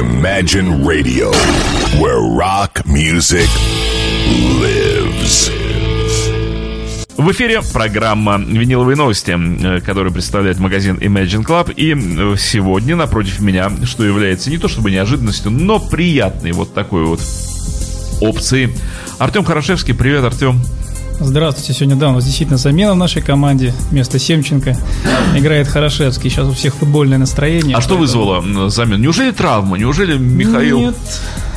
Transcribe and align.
Imagine 0.00 0.82
Radio, 0.82 1.30
where 2.00 2.22
rock 2.22 2.86
music 2.86 3.46
lives. 4.58 5.50
В 7.18 7.30
эфире 7.32 7.60
программа 7.74 8.38
«Виниловые 8.38 8.96
новости», 8.96 9.36
э, 9.36 9.80
которую 9.82 10.14
представляет 10.14 10.58
магазин 10.58 10.96
Imagine 10.96 11.44
Club. 11.44 11.74
И 11.74 11.92
э, 11.92 12.36
сегодня 12.38 12.96
напротив 12.96 13.40
меня, 13.40 13.70
что 13.84 14.02
является 14.02 14.48
не 14.48 14.56
то 14.56 14.68
чтобы 14.68 14.90
неожиданностью, 14.90 15.50
но 15.50 15.78
приятной 15.78 16.52
вот 16.52 16.72
такой 16.72 17.04
вот 17.04 17.20
опцией. 18.22 18.70
Артем 19.18 19.44
Хорошевский. 19.44 19.92
Привет, 19.92 20.24
Артем. 20.24 20.62
Здравствуйте, 21.22 21.74
сегодня, 21.74 21.96
да, 21.96 22.08
у 22.08 22.12
нас 22.12 22.24
действительно 22.24 22.56
замена 22.56 22.94
в 22.94 22.96
нашей 22.96 23.20
команде. 23.20 23.74
Вместо 23.90 24.18
Семченко 24.18 24.74
играет 25.36 25.68
Хорошевский. 25.68 26.30
Сейчас 26.30 26.48
у 26.48 26.52
всех 26.52 26.74
футбольное 26.74 27.18
настроение. 27.18 27.76
А 27.76 27.82
что 27.82 27.98
вызвало 27.98 28.70
замену? 28.70 29.02
Неужели 29.02 29.30
травма? 29.30 29.76
Неужели 29.76 30.16
Михаил... 30.16 30.78
Нет, 30.78 30.96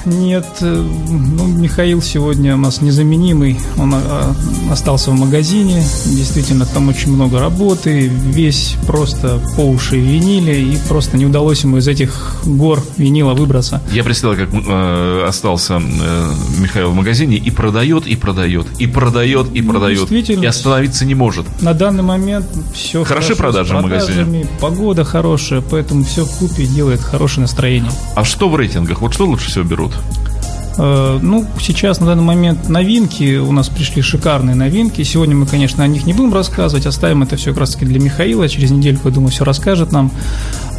нет, 0.06 0.46
э, 0.62 0.66
ну, 0.66 1.48
Михаил 1.48 2.02
сегодня 2.02 2.56
у 2.56 2.58
нас 2.58 2.82
незаменимый. 2.82 3.60
Он 3.78 3.94
а, 3.96 4.34
остался 4.72 5.12
в 5.12 5.20
магазине. 5.20 5.84
Действительно, 6.06 6.66
там 6.66 6.90
очень 6.90 7.12
много 7.12 7.40
работы. 7.40 8.08
Весь 8.08 8.76
просто 8.86 9.42
по 9.56 9.62
уши 9.62 9.98
винили. 9.98 10.56
И 10.56 10.78
просто 10.88 11.18
не 11.18 11.26
удалось 11.26 11.64
ему 11.64 11.78
из 11.78 11.88
этих 11.88 12.42
гор 12.46 12.84
винила 12.98 13.34
выбраться. 13.34 13.82
Я 13.92 14.04
представил, 14.04 14.36
как 14.36 14.50
э, 14.54 15.26
остался 15.28 15.76
э, 15.76 16.32
Михаил 16.60 16.92
в 16.92 16.96
магазине 16.96 17.38
и 17.38 17.50
продает, 17.52 18.08
и 18.08 18.16
продает, 18.16 18.68
и 18.80 18.88
продает, 18.88 19.48
и 19.54 19.62
ну, 19.62 19.72
продает. 19.72 20.00
Действительно. 20.00 20.44
И 20.44 20.46
остановиться 20.46 21.06
не 21.06 21.16
может. 21.16 21.46
На 21.62 21.74
данный 21.74 22.04
момент 22.04 22.46
все 22.74 23.04
Хороши 23.04 23.36
хорошо 23.36 23.36
продажи 23.36 23.78
в 23.78 23.82
магазине. 23.82 24.48
Погода 24.60 25.04
хорошая, 25.04 25.62
поэтому 25.62 26.04
все 26.04 26.26
в 26.26 26.32
купе 26.38 26.66
делает 26.66 27.02
хорошее 27.02 27.42
настроение. 27.42 27.92
А 28.16 28.24
что 28.24 28.50
в 28.50 28.56
рейтингах? 28.56 29.02
Вот 29.02 29.14
что 29.14 29.26
лучше 29.26 29.50
всего 29.50 29.64
берут? 29.64 29.93
Э, 30.78 31.20
ну, 31.22 31.46
сейчас 31.60 32.00
на 32.00 32.08
данный 32.08 32.24
момент 32.24 32.70
новинки, 32.70 33.38
у 33.38 33.52
нас 33.52 33.70
пришли 33.70 34.02
шикарные 34.02 34.56
новинки. 34.56 35.04
Сегодня 35.04 35.36
мы, 35.36 35.46
конечно, 35.46 35.84
о 35.84 35.88
них 35.88 36.06
не 36.06 36.14
будем 36.14 36.34
рассказывать, 36.34 36.86
оставим 36.86 37.24
это 37.24 37.36
все 37.36 37.52
как 37.52 37.62
раз 37.62 37.72
таки 37.72 37.86
для 37.86 38.00
Михаила. 38.00 38.48
Через 38.50 38.72
недельку, 38.72 39.10
я 39.10 39.14
думаю, 39.14 39.32
все 39.32 39.44
расскажет 39.44 39.92
нам. 39.92 40.12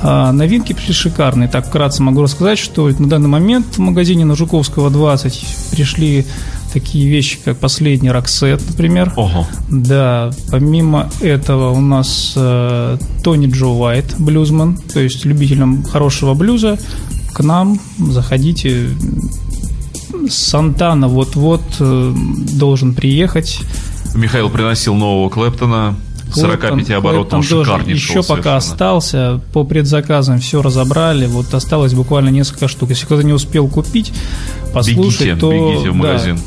А, 0.02 0.33
новинки 0.33 0.72
пришли 0.72 0.94
шикарные. 0.94 1.48
Так, 1.48 1.66
вкратце 1.66 2.02
могу 2.02 2.22
рассказать, 2.22 2.58
что 2.58 2.89
на 2.89 3.08
данный 3.08 3.28
момент 3.28 3.66
в 3.77 3.78
магазине 3.78 4.24
на 4.24 4.34
Жуковского 4.34 4.91
20 4.91 5.46
пришли 5.70 6.27
такие 6.72 7.08
вещи, 7.08 7.39
как 7.44 7.56
последний 7.58 8.11
Роксет, 8.11 8.61
например. 8.69 9.12
Ого. 9.17 9.46
Да, 9.70 10.30
помимо 10.50 11.08
этого 11.20 11.70
у 11.70 11.80
нас 11.80 12.33
э, 12.34 12.98
Тони 13.22 13.46
Джо 13.46 13.67
Уайт, 13.67 14.17
блюзман, 14.19 14.77
то 14.92 14.98
есть 14.98 15.24
любителям 15.24 15.84
хорошего 15.84 16.34
блюза, 16.34 16.77
к 17.34 17.42
нам 17.42 17.78
заходите, 17.98 18.90
Сантана 20.30 21.08
вот-вот 21.08 21.62
э, 21.80 22.14
должен 22.52 22.94
приехать. 22.94 23.60
Михаил 24.14 24.48
приносил 24.48 24.94
нового 24.94 25.28
Клэптона. 25.28 25.96
45 26.32 26.90
оборотов 26.90 27.44
шикарнейшего 27.46 28.18
Еще 28.18 28.28
пока 28.28 28.56
остался, 28.56 29.40
по 29.52 29.62
предзаказам 29.62 30.40
все 30.40 30.62
разобрали, 30.62 31.27
вот 31.27 31.55
осталось 31.55 31.94
буквально 31.94 32.30
несколько 32.30 32.66
штук. 32.66 32.90
Если 32.90 33.06
кто-то 33.06 33.22
не 33.22 33.32
успел 33.32 33.68
купить, 33.68 34.12
послушать, 34.72 35.20
бегите, 35.20 35.36
то... 35.36 35.50
Бегите 35.52 35.90
в 35.90 35.94
магазин. 35.94 36.36
Да, 36.36 36.42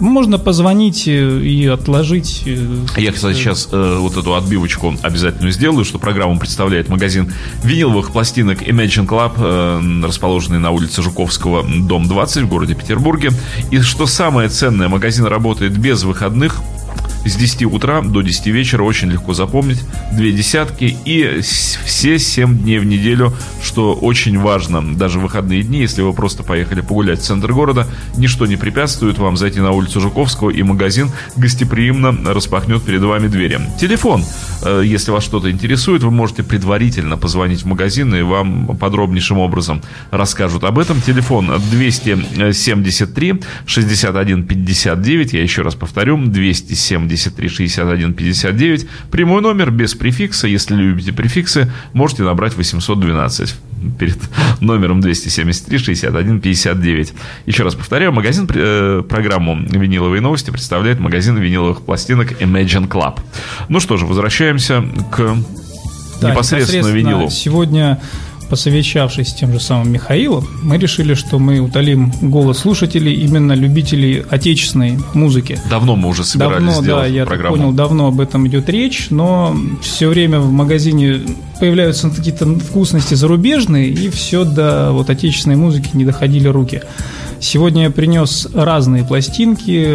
можно 0.00 0.38
позвонить 0.38 1.06
э, 1.08 1.40
и 1.40 1.66
отложить. 1.66 2.42
Э, 2.46 2.66
Я, 2.96 3.12
кстати, 3.12 3.36
сейчас 3.36 3.68
э, 3.72 3.96
вот 3.98 4.16
эту 4.16 4.34
отбивочку 4.34 4.94
обязательно 5.02 5.50
сделаю, 5.50 5.84
что 5.84 5.98
программу 5.98 6.38
представляет 6.38 6.88
магазин 6.88 7.32
виниловых 7.62 8.12
пластинок 8.12 8.62
Imagine 8.62 9.06
Club, 9.06 9.32
э, 9.38 10.06
расположенный 10.06 10.58
на 10.58 10.70
улице 10.70 11.02
Жуковского, 11.02 11.64
дом 11.64 12.06
20 12.08 12.44
в 12.44 12.48
городе 12.48 12.74
Петербурге. 12.74 13.30
И 13.70 13.80
что 13.80 14.06
самое 14.06 14.48
ценное, 14.48 14.88
магазин 14.88 15.24
работает 15.26 15.76
без 15.76 16.02
выходных, 16.04 16.60
с 17.24 17.36
10 17.36 17.64
утра 17.64 18.00
до 18.02 18.22
10 18.22 18.46
вечера 18.46 18.82
очень 18.82 19.10
легко 19.10 19.34
запомнить. 19.34 19.80
Две 20.12 20.32
десятки 20.32 20.96
и 21.04 21.40
все 21.40 22.18
7 22.18 22.58
дней 22.58 22.78
в 22.78 22.84
неделю, 22.84 23.34
что 23.62 23.94
очень 23.94 24.38
важно. 24.38 24.96
Даже 24.96 25.18
в 25.18 25.22
выходные 25.22 25.62
дни, 25.62 25.80
если 25.80 26.02
вы 26.02 26.12
просто 26.12 26.42
поехали 26.42 26.80
погулять 26.80 27.20
в 27.20 27.22
центр 27.22 27.52
города, 27.52 27.86
ничто 28.16 28.46
не 28.46 28.56
препятствует 28.56 29.18
вам 29.18 29.36
зайти 29.36 29.60
на 29.60 29.72
улицу 29.72 30.00
Жуковского 30.00 30.50
и 30.50 30.62
магазин 30.62 31.10
гостеприимно 31.36 32.32
распахнет 32.32 32.82
перед 32.82 33.02
вами 33.02 33.28
двери. 33.28 33.60
Телефон. 33.80 34.24
Э, 34.62 34.82
если 34.84 35.10
вас 35.10 35.24
что-то 35.24 35.50
интересует, 35.50 36.02
вы 36.02 36.10
можете 36.10 36.42
предварительно 36.42 37.16
позвонить 37.16 37.62
в 37.62 37.66
магазин 37.66 38.14
и 38.14 38.22
вам 38.22 38.76
подробнейшим 38.76 39.38
образом 39.38 39.82
расскажут 40.10 40.64
об 40.64 40.78
этом. 40.78 41.00
Телефон 41.00 41.50
273 41.70 43.40
61 43.66 44.44
59. 44.44 45.32
Я 45.32 45.42
еще 45.42 45.62
раз 45.62 45.74
повторю. 45.74 46.18
270 46.18 47.07
73 47.16 47.48
61 47.48 48.14
59. 48.14 48.86
Прямой 49.10 49.42
номер 49.42 49.70
без 49.70 49.94
префикса. 49.94 50.46
Если 50.46 50.74
любите 50.74 51.12
префиксы, 51.12 51.70
можете 51.92 52.22
набрать 52.22 52.56
812 52.56 53.54
перед 53.98 54.18
номером 54.60 55.00
273 55.00 55.78
61 55.78 56.40
59. 56.40 57.14
Еще 57.46 57.62
раз 57.62 57.74
повторяю, 57.74 58.12
магазин, 58.12 58.48
э, 58.52 59.02
программу 59.08 59.56
«Виниловые 59.56 60.20
новости» 60.20 60.50
представляет 60.50 61.00
магазин 61.00 61.36
виниловых 61.36 61.82
пластинок 61.82 62.40
Imagine 62.40 62.88
Club. 62.88 63.20
Ну 63.68 63.80
что 63.80 63.96
же, 63.96 64.06
возвращаемся 64.06 64.84
к 65.10 65.36
да, 66.20 66.30
непосредственно, 66.30 66.30
непосредственно 66.30 66.88
винилу. 66.88 67.30
Сегодня 67.30 68.00
посовещавшись 68.48 69.28
с 69.28 69.34
тем 69.34 69.52
же 69.52 69.60
самым 69.60 69.92
Михаилом, 69.92 70.46
мы 70.62 70.78
решили, 70.78 71.14
что 71.14 71.38
мы 71.38 71.60
утолим 71.60 72.12
голос 72.20 72.58
слушателей, 72.58 73.14
именно 73.14 73.52
любителей 73.52 74.24
отечественной 74.28 74.98
музыки. 75.14 75.58
Давно 75.70 75.96
мы 75.96 76.08
уже 76.08 76.24
собирались 76.24 76.66
давно, 76.66 76.82
сделать 76.82 77.04
да, 77.04 77.06
я 77.06 77.26
программу. 77.26 77.56
понял, 77.56 77.72
давно 77.72 78.08
об 78.08 78.20
этом 78.20 78.46
идет 78.48 78.68
речь, 78.68 79.08
но 79.10 79.56
все 79.82 80.08
время 80.08 80.40
в 80.40 80.50
магазине 80.50 81.20
появляются 81.60 82.10
какие-то 82.10 82.46
вкусности 82.46 83.14
зарубежные, 83.14 83.88
и 83.88 84.08
все 84.10 84.44
до 84.44 84.92
вот 84.92 85.10
отечественной 85.10 85.56
музыки 85.56 85.90
не 85.94 86.04
доходили 86.04 86.48
руки. 86.48 86.82
Сегодня 87.40 87.84
я 87.84 87.90
принес 87.90 88.48
разные 88.52 89.04
пластинки, 89.04 89.88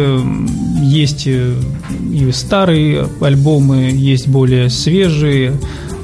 есть 0.82 1.26
и 1.26 2.32
старые 2.32 3.06
альбомы, 3.20 3.90
есть 3.92 4.28
более 4.28 4.70
свежие, 4.70 5.52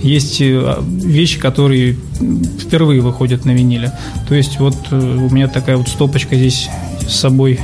есть 0.03 0.41
э, 0.41 0.77
вещи, 0.83 1.39
которые 1.39 1.97
впервые 2.59 3.01
выходят 3.01 3.45
на 3.45 3.51
виниле. 3.51 3.93
То 4.29 4.35
есть 4.35 4.59
вот 4.59 4.77
э, 4.91 4.97
у 4.97 5.31
меня 5.31 5.49
такая 5.49 5.77
вот 5.77 5.89
стопочка 5.89 6.37
здесь 6.37 6.69
с 7.07 7.15
собой, 7.17 7.61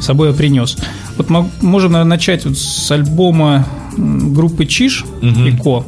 с 0.00 0.04
собой 0.04 0.28
я 0.28 0.34
принес. 0.34 0.76
Вот 1.16 1.30
можем 1.30 1.92
наверное, 1.92 2.04
начать 2.04 2.44
вот 2.44 2.56
с 2.56 2.90
альбома 2.90 3.66
группы 3.96 4.66
Чиш 4.66 5.04
угу. 5.22 5.44
и 5.44 5.52
Ко. 5.56 5.84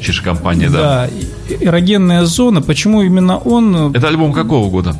Чиш 0.00 0.20
компания, 0.20 0.68
да. 0.68 1.08
Да. 1.08 1.56
Эрогенная 1.60 2.24
зона. 2.24 2.60
Почему 2.60 3.02
именно 3.02 3.38
он? 3.38 3.94
Это 3.94 4.08
альбом 4.08 4.32
какого 4.32 4.70
года? 4.70 4.96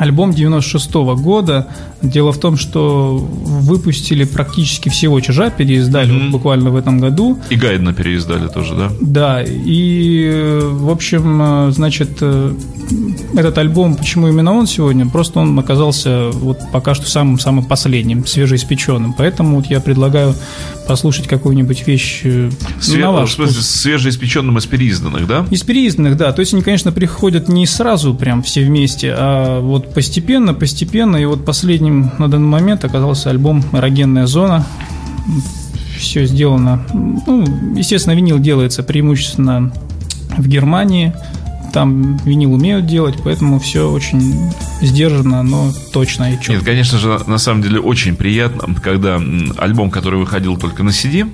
Альбом 0.00 0.32
96 0.32 0.90
-го 0.94 1.16
года. 1.16 1.66
Дело 2.02 2.32
в 2.32 2.38
том, 2.38 2.56
что 2.56 3.16
выпустили 3.18 4.24
практически 4.24 4.88
всего 4.88 5.20
чижа, 5.20 5.50
переиздали 5.50 6.10
mm-hmm. 6.10 6.22
вот 6.24 6.32
буквально 6.32 6.70
в 6.70 6.76
этом 6.76 7.00
году. 7.00 7.38
И 7.50 7.56
Гайдна 7.56 7.92
переиздали 7.92 8.48
тоже, 8.48 8.74
да? 8.74 8.90
Да, 9.00 9.44
и, 9.46 10.58
в 10.62 10.88
общем, 10.88 11.72
значит, 11.72 12.22
этот 13.34 13.58
альбом, 13.58 13.96
почему 13.96 14.28
именно 14.28 14.52
он 14.52 14.66
сегодня? 14.66 15.06
Просто 15.06 15.40
он 15.40 15.58
оказался 15.58 16.30
вот 16.32 16.58
пока 16.72 16.94
что 16.94 17.08
самым-самым 17.08 17.64
последним, 17.64 18.26
свежеиспеченным. 18.26 19.12
Поэтому 19.12 19.56
вот 19.56 19.66
я 19.66 19.80
предлагаю 19.80 20.34
послушать 20.86 21.28
какую-нибудь 21.28 21.86
вещь 21.86 22.22
э, 22.24 22.50
Све- 22.80 23.00
на 23.00 23.12
ваш 23.12 23.30
в 23.30 23.34
смысле, 23.34 23.62
свежеиспеченным 23.62 24.58
из 24.58 24.66
переизданных, 24.66 25.26
да? 25.26 25.46
Из 25.50 25.62
переизданных, 25.62 26.16
да. 26.16 26.32
То 26.32 26.40
есть 26.40 26.52
они, 26.52 26.62
конечно, 26.62 26.92
приходят 26.92 27.48
не 27.48 27.66
сразу 27.66 28.14
прям 28.14 28.42
все 28.42 28.64
вместе, 28.64 29.14
а 29.16 29.60
вот 29.60 29.94
постепенно, 29.94 30.52
постепенно. 30.52 31.16
И 31.16 31.24
вот 31.24 31.44
последним 31.44 32.10
на 32.18 32.28
данный 32.28 32.48
момент 32.48 32.84
оказался 32.84 33.30
альбом 33.30 33.64
«Эрогенная 33.72 34.26
зона». 34.26 34.66
Все 35.96 36.24
сделано. 36.24 36.86
Ну, 36.94 37.44
естественно, 37.76 38.14
винил 38.14 38.38
делается 38.38 38.82
преимущественно 38.82 39.72
в 40.36 40.48
Германии– 40.48 41.12
там 41.72 42.16
винил 42.18 42.54
умеют 42.54 42.86
делать, 42.86 43.16
поэтому 43.22 43.58
все 43.58 43.90
очень 43.90 44.50
сдержанно, 44.80 45.42
но 45.42 45.72
точно 45.92 46.32
и 46.32 46.36
четко. 46.36 46.52
Нет, 46.52 46.64
конечно 46.64 46.98
же, 46.98 47.20
на 47.26 47.38
самом 47.38 47.62
деле 47.62 47.80
очень 47.80 48.16
приятно, 48.16 48.74
когда 48.74 49.20
альбом, 49.56 49.90
который 49.90 50.18
выходил 50.18 50.56
только 50.56 50.82
на 50.82 50.90
CD, 50.90 51.26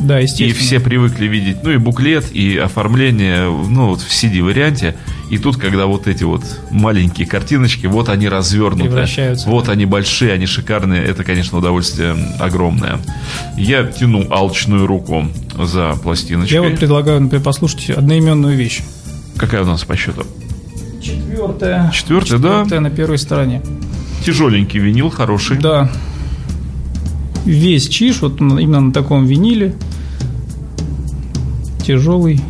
да, 0.00 0.18
естественно. 0.18 0.48
И 0.48 0.52
все 0.52 0.80
привыкли 0.80 1.26
видеть, 1.26 1.56
ну, 1.62 1.70
и 1.70 1.76
буклет, 1.76 2.30
и 2.32 2.56
оформление, 2.56 3.50
ну, 3.50 3.88
вот 3.88 4.00
в 4.00 4.10
CD-варианте. 4.10 4.96
И 5.30 5.38
тут, 5.38 5.56
когда 5.56 5.86
вот 5.86 6.06
эти 6.06 6.24
вот 6.24 6.42
маленькие 6.70 7.26
картиночки, 7.26 7.86
вот 7.86 8.08
они 8.08 8.28
развернуты. 8.28 9.06
Вот 9.46 9.66
да. 9.66 9.72
они 9.72 9.84
большие, 9.84 10.32
они 10.32 10.46
шикарные. 10.46 11.04
Это, 11.04 11.24
конечно, 11.24 11.58
удовольствие 11.58 12.16
огромное. 12.38 12.98
Я 13.56 13.84
тяну 13.84 14.26
алчную 14.30 14.86
руку 14.86 15.26
за 15.58 15.94
пластиночкой. 16.02 16.54
Я 16.54 16.62
вот 16.62 16.78
предлагаю, 16.78 17.20
например, 17.20 17.44
послушать 17.44 17.90
одноименную 17.90 18.56
вещь. 18.56 18.82
Какая 19.38 19.62
у 19.62 19.66
нас 19.66 19.84
по 19.84 19.96
счету? 19.96 20.24
Четвертая. 21.00 21.90
Четвертая, 21.92 22.38
да? 22.38 22.48
Четвертая 22.48 22.80
на 22.80 22.90
первой 22.90 23.18
стороне. 23.18 23.62
Тяжеленький 24.24 24.80
винил, 24.80 25.10
хороший. 25.10 25.58
Да. 25.58 25.90
Весь 27.44 27.88
чиш, 27.88 28.20
вот 28.20 28.40
именно 28.40 28.80
на 28.80 28.92
таком 28.92 29.26
виниле. 29.26 29.74
Тяжелый. 31.84 32.40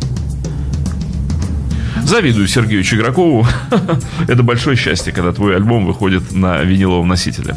Завидую 2.03 2.47
Сергею 2.47 2.83
Чигракову. 2.83 3.45
Это 4.27 4.41
большое 4.41 4.75
счастье, 4.75 5.13
когда 5.13 5.31
твой 5.31 5.55
альбом 5.55 5.85
выходит 5.85 6.31
на 6.33 6.63
виниловом 6.63 7.07
носителе. 7.07 7.55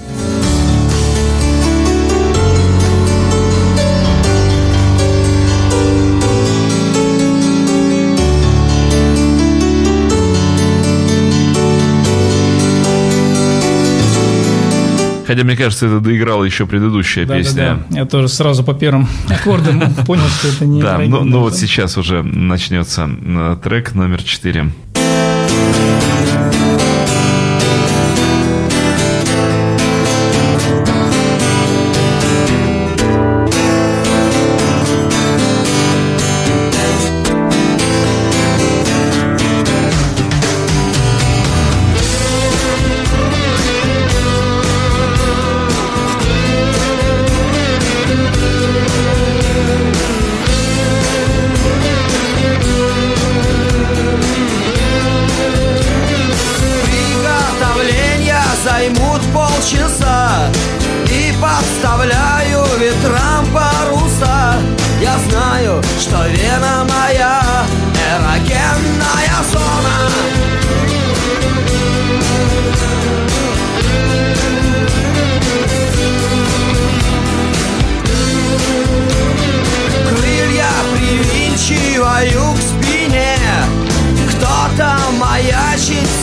Хотя, 15.33 15.45
мне 15.45 15.57
кажется, 15.57 15.87
это 15.87 16.01
доиграла 16.01 16.45
еще 16.45 16.67
предыдущая 16.67 17.25
Да, 17.25 17.39
песня. 17.39 17.63
да, 17.63 17.87
да. 17.89 17.99
Я 18.01 18.05
тоже 18.05 18.29
сразу 18.29 18.63
по 18.63 18.75
первым 18.75 19.09
аккордам 19.31 19.81
понял, 20.07 20.29
что 20.29 20.49
это 20.49 20.67
не 20.67 20.83
Да, 20.83 20.97
Драгин, 20.97 21.11
ну, 21.11 21.25
ну 21.25 21.41
вот 21.41 21.57
сейчас 21.57 21.97
уже 21.97 22.23
начнется 22.23 23.09
э, 23.09 23.57
трек 23.65 23.95
номер 23.95 24.23
4. 24.23 24.71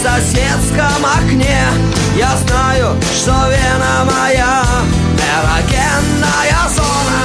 Соседском 0.01 1.05
окне. 1.05 1.59
Я 2.15 2.35
знаю, 2.37 2.95
что 3.13 3.31
вена 3.49 4.05
моя. 4.05 4.63
Эрогенная 5.19 6.69
зона. 6.73 7.23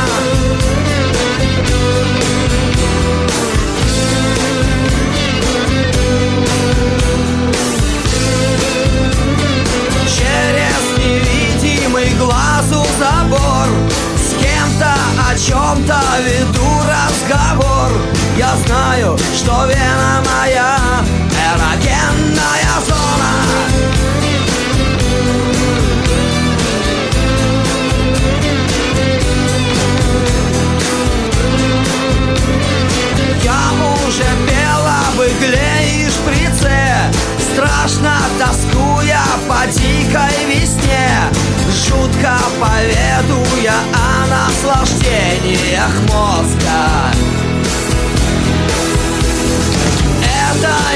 Через 10.09 10.99
невидимый 10.99 12.11
глазу 12.15 12.85
забор. 12.99 13.69
С 14.17 14.31
кем-то 14.43 14.94
о 15.31 15.38
чем-то 15.38 16.00
веду 16.25 16.81
разговор. 16.88 17.91
Я 18.37 18.56
знаю, 18.67 19.17
что 19.37 19.67
вена 19.67 20.23
моя 20.25 20.84
Эрогенная 21.75 22.81
зона 22.87 23.32
Я 33.43 33.61
уже 34.06 34.23
пела 34.47 34.97
об 35.09 35.23
игле 35.23 36.09
шприце 36.11 36.79
Страшно 37.38 38.15
тоскуя 38.38 39.25
по 39.49 39.67
весне. 40.47 41.09
Жутко 41.70 42.38
поведуя 42.61 43.75
о 43.93 44.27
наслаждениях 44.29 45.93
мозга 46.09 47.24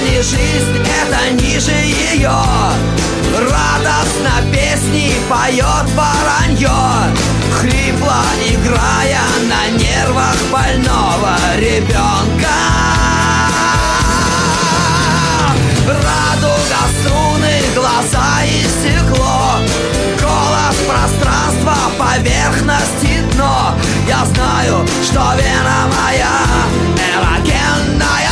Не 0.08 0.22
жизнь, 0.22 0.86
это 1.02 1.30
ниже 1.42 1.70
ее 1.70 2.32
Радостно 3.36 4.50
песни 4.50 5.12
поет 5.28 5.86
воронье 5.94 7.14
Хрипло 7.60 8.22
играя 8.46 9.20
на 9.48 9.68
нервах 9.76 10.36
больного 10.50 11.36
ребенка 11.58 12.48
Радуга, 15.86 16.82
струны, 17.00 17.62
глаза 17.74 18.44
и 18.44 18.62
стекло. 18.62 19.56
Голос, 20.20 20.76
пространство, 20.86 21.74
поверхность 21.98 23.04
и 23.04 23.20
дно. 23.32 23.74
Я 24.06 24.24
знаю, 24.26 24.86
что 25.02 25.32
вена 25.36 25.88
моя 25.96 26.28
Эрогенная 27.14 28.27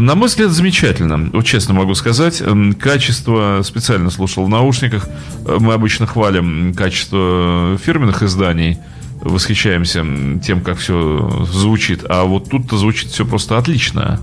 На 0.00 0.14
мой 0.14 0.28
взгляд, 0.28 0.50
замечательно. 0.50 1.30
Вот 1.32 1.44
честно 1.44 1.74
могу 1.74 1.94
сказать. 1.94 2.42
Качество 2.78 3.60
специально 3.62 4.10
слушал 4.10 4.44
в 4.44 4.48
наушниках. 4.48 5.08
Э, 5.46 5.58
Мы 5.60 5.72
обычно 5.74 6.06
хвалим 6.06 6.74
качество 6.74 7.78
фирменных 7.82 8.22
изданий. 8.22 8.78
Восхищаемся 9.20 10.04
тем, 10.44 10.60
как 10.60 10.78
все 10.78 11.46
звучит. 11.50 12.04
А 12.08 12.24
вот 12.24 12.50
тут-то 12.50 12.76
звучит 12.76 13.10
все 13.10 13.24
просто 13.24 13.58
отлично. 13.58 14.20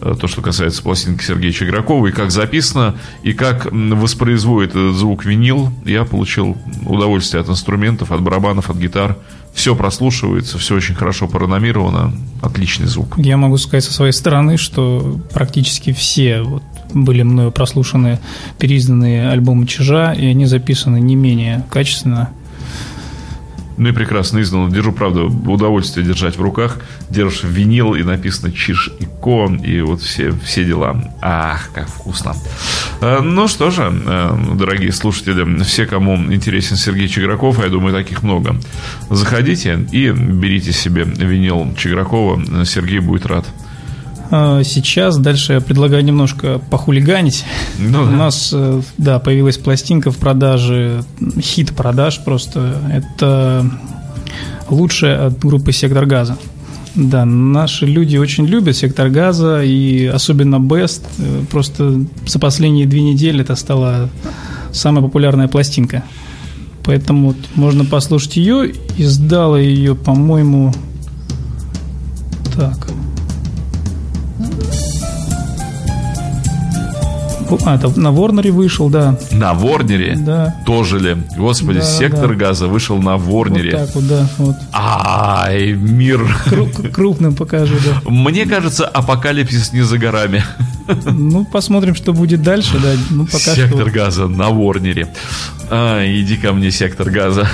Э, 0.00 0.14
То, 0.20 0.26
что 0.28 0.42
касается 0.42 0.82
пластинки 0.82 1.24
Сергея 1.24 1.52
Игрокова, 1.52 2.06
и 2.06 2.12
как 2.12 2.30
записано, 2.30 2.94
и 3.22 3.32
как 3.32 3.68
воспроизводит 3.70 4.70
этот 4.70 4.94
звук 4.96 5.24
винил, 5.24 5.72
я 5.84 6.04
получил 6.04 6.56
удовольствие 6.86 7.40
от 7.40 7.48
инструментов, 7.48 8.12
от 8.12 8.20
барабанов, 8.22 8.70
от 8.70 8.76
гитар. 8.76 9.16
Все 9.54 9.74
прослушивается, 9.74 10.58
все 10.58 10.76
очень 10.76 10.94
хорошо 10.94 11.28
параномировано, 11.28 12.12
отличный 12.40 12.86
звук. 12.86 13.18
Я 13.18 13.36
могу 13.36 13.56
сказать 13.56 13.84
со 13.84 13.92
своей 13.92 14.12
стороны, 14.12 14.56
что 14.56 15.20
практически 15.32 15.92
все 15.92 16.42
вот 16.42 16.62
были 16.94 17.22
мною 17.22 17.52
прослушаны 17.52 18.18
переизданные 18.58 19.30
альбомы 19.30 19.66
Чижа, 19.66 20.12
и 20.12 20.26
они 20.26 20.46
записаны 20.46 21.00
не 21.00 21.14
менее 21.14 21.64
качественно. 21.70 22.30
Ну 23.80 23.88
и 23.88 23.92
прекрасно 23.92 24.42
издано. 24.42 24.68
Держу, 24.68 24.92
правда, 24.92 25.22
удовольствие 25.22 26.06
держать 26.06 26.36
в 26.36 26.42
руках. 26.42 26.76
Держишь 27.08 27.44
винил 27.44 27.94
и 27.94 28.02
написано 28.02 28.52
Чиж 28.52 28.90
и 29.00 29.06
Кон, 29.06 29.56
и 29.56 29.80
вот 29.80 30.02
все, 30.02 30.32
все 30.44 30.66
дела. 30.66 31.02
Ах, 31.22 31.70
как 31.72 31.88
вкусно. 31.88 32.34
Э, 33.00 33.20
Ну 33.22 33.48
что 33.48 33.70
же, 33.70 33.90
э, 33.90 34.38
дорогие 34.54 34.92
слушатели, 34.92 35.62
все, 35.62 35.86
кому 35.86 36.16
интересен 36.30 36.76
Сергей 36.76 37.08
Чиграков, 37.08 37.58
а 37.58 37.62
я 37.62 37.70
думаю, 37.70 37.94
таких 37.94 38.22
много, 38.22 38.54
заходите 39.08 39.86
и 39.92 40.10
берите 40.10 40.72
себе 40.72 41.04
винил 41.04 41.74
Чигракова. 41.74 42.64
Сергей 42.66 42.98
будет 42.98 43.24
рад. 43.24 43.46
А 44.30 44.62
Сейчас 44.62 45.18
дальше 45.18 45.54
я 45.54 45.60
предлагаю 45.60 46.04
немножко 46.04 46.60
похулиганить. 46.70 47.44
Ну 47.78 48.02
У 48.02 48.06
да. 48.06 48.10
нас, 48.10 48.50
э, 48.52 48.80
да, 48.96 49.18
появилась 49.18 49.58
пластинка 49.58 50.10
в 50.10 50.16
продаже, 50.16 51.04
хит 51.40 51.74
продаж 51.74 52.20
просто. 52.24 52.76
Это 52.92 53.68
лучшая 54.68 55.26
от 55.26 55.38
группы 55.40 55.72
«Сектор 55.72 56.06
газа». 56.06 56.38
Да, 56.94 57.24
наши 57.24 57.86
люди 57.86 58.16
очень 58.16 58.46
любят 58.46 58.76
«Сектор 58.76 59.08
газа» 59.10 59.62
и 59.62 60.06
особенно 60.06 60.56
«Best». 60.56 61.02
Э, 61.18 61.44
Просто 61.50 62.04
за 62.26 62.38
последние 62.38 62.86
две 62.86 63.02
недели 63.02 63.42
это 63.42 63.56
стала 63.56 64.08
самая 64.72 65.02
популярная 65.02 65.48
пластинка. 65.48 66.04
Поэтому 66.84 67.28
вот 67.28 67.36
можно 67.54 67.84
послушать 67.84 68.36
ее. 68.36 68.72
Издала 68.96 69.58
ее, 69.58 69.94
по-моему, 69.94 70.72
так, 72.56 72.88
А, 77.64 77.76
это 77.76 77.88
на 77.98 78.10
Ворнере 78.12 78.50
вышел, 78.50 78.88
да. 78.88 79.18
На 79.32 79.54
Ворнере 79.54 80.16
Да. 80.18 80.54
тоже 80.66 80.98
ли? 80.98 81.16
Господи, 81.36 81.78
Да, 81.80 81.84
сектор 81.84 82.28
да. 82.30 82.34
газа 82.34 82.66
вышел 82.66 82.98
на 82.98 83.16
Ворнере. 83.16 83.76
Вот 83.76 83.86
так 83.86 83.94
вот, 83.94 84.06
да. 84.08 84.28
Вот. 84.38 84.56
Ай, 84.72 85.72
мир. 85.72 86.20
Кру- 86.46 86.90
крупным 86.90 87.34
покажу, 87.34 87.74
да. 87.84 88.00
Мне 88.10 88.46
кажется, 88.46 88.86
апокалипсис 88.86 89.72
не 89.72 89.82
за 89.82 89.98
горами. 89.98 90.44
Ну, 91.04 91.44
посмотрим, 91.44 91.94
что 91.94 92.12
будет 92.12 92.42
дальше, 92.42 92.78
да. 92.82 92.92
Ну, 93.10 93.24
пока 93.26 93.38
сектор 93.54 93.82
что. 93.82 93.90
газа 93.90 94.26
на 94.28 94.48
Ворнере. 94.50 95.06
А, 95.70 96.04
иди 96.04 96.36
ко 96.36 96.52
мне, 96.52 96.70
сектор 96.70 97.10
газа. 97.10 97.48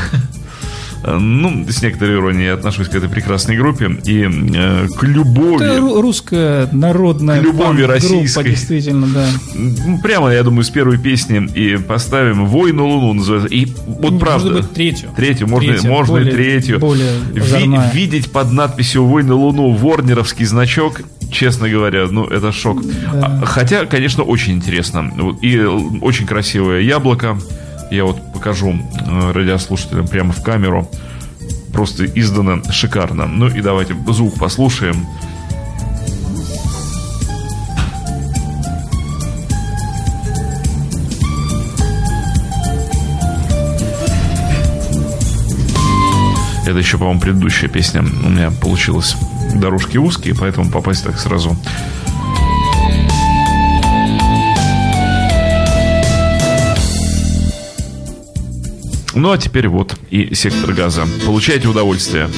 Ну, 1.07 1.65
с 1.69 1.83
некоторой 1.83 2.17
иронией 2.17 2.53
отношусь 2.53 2.89
к 2.89 2.95
этой 2.95 3.09
прекрасной 3.09 3.57
группе 3.57 3.91
и 4.05 4.23
э, 4.25 4.89
к 4.89 5.03
Это 5.03 5.07
любови. 5.07 5.65
ру- 5.79 6.01
русская 6.01 6.69
народная 6.73 7.41
К 7.41 7.45
любови 7.45 7.83
российской. 7.83 8.51
действительно, 8.51 9.07
да. 9.07 9.27
Прямо, 10.03 10.33
я 10.33 10.43
думаю, 10.43 10.65
с 10.65 10.71
первой 10.71 10.99
песни 10.99 11.49
и 11.55 11.77
поставим 11.77 12.47
«Вой 12.47 12.73
на 12.73 12.85
Луну» 12.85 13.13
называется. 13.15 13.49
И 13.55 13.67
вот 13.87 14.01
Может 14.13 14.21
правда. 14.21 14.51
быть, 14.55 14.73
третью. 14.73 15.11
Третью, 15.17 15.49
можно, 15.49 15.73
Третья, 15.73 15.89
можно 15.89 16.15
более- 16.15 16.33
и 16.33 16.35
третью. 16.35 16.79
более 16.81 17.13
Ви- 17.33 17.81
видеть 17.99 18.31
под 18.33 18.53
надписью 18.53 19.05
«Вой 19.05 19.23
на 19.23 19.35
Луну» 19.35 19.73
ворнеровский 19.73 20.45
значок, 20.45 21.03
честно 21.31 21.69
говоря, 21.69 22.07
ну, 22.11 22.25
это 22.25 22.53
шок. 22.53 22.83
А, 23.13 23.43
Хотя, 23.45 23.87
конечно, 23.87 24.23
очень 24.25 24.55
интересно. 24.55 25.11
И 25.43 25.57
э, 25.57 25.67
очень 26.01 26.27
красивое 26.27 26.81
яблоко. 26.81 27.39
Я 27.91 28.05
вот 28.05 28.21
покажу 28.33 28.73
э, 28.73 29.33
радиослушателям 29.33 30.09
прямо 30.09 30.33
в 30.33 30.43
камеру. 30.43 30.89
Просто 31.73 32.05
издано 32.07 32.63
шикарно. 32.71 33.27
Ну 33.27 33.49
и 33.49 33.61
давайте 33.61 33.95
звук 34.09 34.39
послушаем. 34.39 35.07
Это 46.67 46.79
еще, 46.79 46.99
по-моему, 46.99 47.21
предыдущая 47.21 47.69
песня. 47.69 48.03
У 48.03 48.29
меня 48.29 48.51
получилось 48.51 49.17
дорожки 49.55 49.99
узкие, 49.99 50.35
поэтому 50.35 50.69
попасть 50.69 51.05
так 51.05 51.19
сразу. 51.19 51.57
Ну 59.17 59.31
а 59.31 59.39
теперь 59.39 59.67
вот 59.67 59.97
и 60.11 60.35
сектор 60.35 60.75
газа. 60.75 61.07
Получайте 61.25 61.69
удовольствие. 61.69 62.29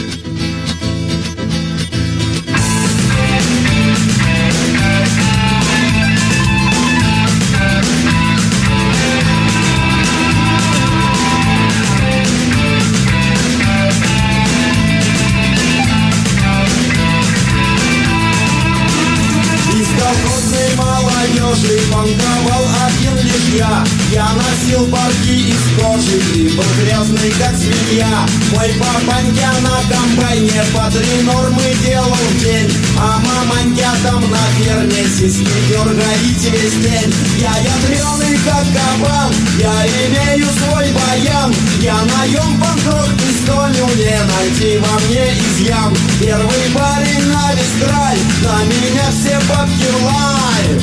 Я 24.11 24.27
носил 24.35 24.87
парки 24.91 25.51
из 25.51 25.58
и 25.79 26.49
был 26.57 26.65
грязный 26.83 27.31
как 27.39 27.55
свинья. 27.57 28.27
Мой 28.53 28.69
папанька 28.79 29.51
на 29.63 29.81
комбайне 29.89 30.63
по 30.75 30.91
три 30.91 31.23
нормы 31.23 31.63
делал 31.85 32.15
в 32.15 32.43
день. 32.43 32.73
А 32.99 33.21
маманька 33.21 33.91
там 34.03 34.21
на 34.31 34.39
ферме 34.59 35.05
сиськи 35.05 35.47
дергает 35.69 36.37
весь 36.37 36.75
день 36.75 37.15
Я 37.39 37.53
ядреный 37.59 38.39
как 38.45 38.65
кабан, 38.75 39.33
я 39.59 39.87
имею 40.07 40.47
свой 40.47 40.93
баян. 40.93 41.55
Я 41.81 41.95
наем 41.95 42.61
панкрок 42.61 43.11
пистолю, 43.19 43.87
не 43.97 44.19
найти 44.33 44.79
во 44.79 44.99
мне 45.07 45.33
изъян. 45.33 45.95
Первый 46.21 46.71
парень 46.75 47.27
на 47.33 47.53
весь 47.53 47.77
край, 47.83 48.19
на 48.43 48.65
меня 48.65 49.11
все 49.11 49.39
бабки 49.49 49.89
лай. 50.05 50.81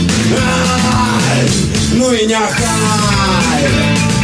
Ай, 1.34 1.50
Ну 1.94 2.14
и 2.14 2.26
няхай 2.26 4.15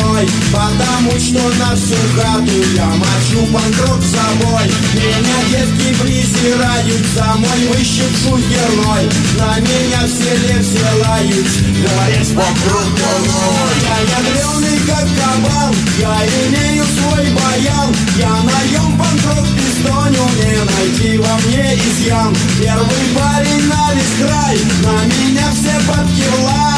метлой 0.00 0.26
Потому 0.52 1.10
что 1.18 1.40
на 1.58 1.76
всю 1.76 1.96
хату 2.16 2.52
я 2.74 2.86
мочу 2.86 3.46
панкрок 3.52 4.02
с 4.02 4.10
собой. 4.10 4.64
Меня 4.94 5.38
девки 5.50 5.94
презирают 6.00 7.06
за 7.14 7.24
мой 7.36 7.66
выщипшу 7.68 8.38
херной 8.38 9.08
На 9.38 9.58
меня 9.60 10.02
в 10.02 10.08
селе 10.08 10.60
все 10.62 11.04
лают, 11.04 11.46
говорят 11.82 12.26
панкрок 12.28 12.88
говно 12.98 13.68
Я 13.82 13.96
ядреный 14.18 14.78
как 14.86 15.08
кабан, 15.18 15.74
я 15.98 16.26
имею 16.46 16.84
свой 16.84 17.26
баян. 17.30 17.94
Я 18.16 18.28
наем 18.28 18.98
панкрок 18.98 19.46
пистоню, 19.56 20.28
не 20.36 20.64
найти 20.64 21.18
во 21.18 21.36
мне 21.46 21.76
изъян. 21.76 22.34
Первый 22.60 23.06
парень 23.14 23.66
на 23.68 23.94
весь 23.94 24.26
край, 24.26 24.58
на 24.82 25.04
меня 25.06 25.50
все 25.52 25.80
в 25.80 26.44
лай 26.44 26.70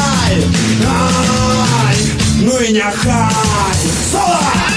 Ай, 0.85 2.22
ну 2.41 2.59
и 2.59 2.71
няхай 2.73 3.29
Соло! 4.11 4.72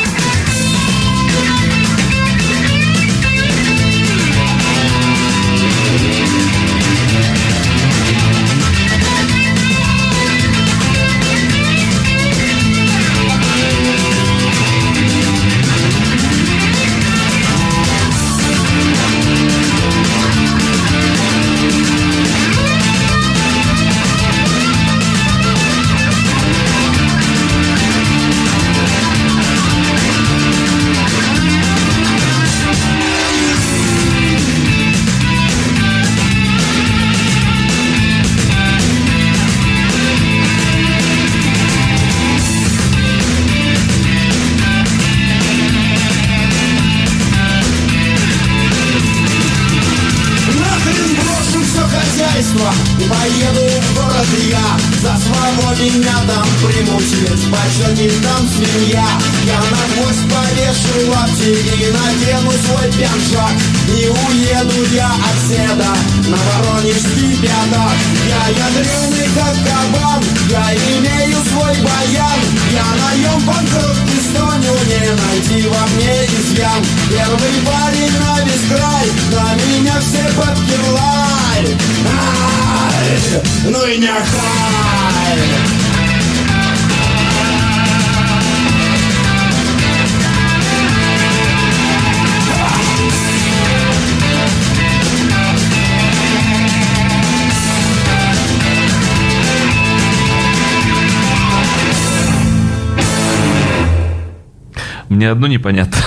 Одно 105.36 105.46
непонятно. 105.46 105.98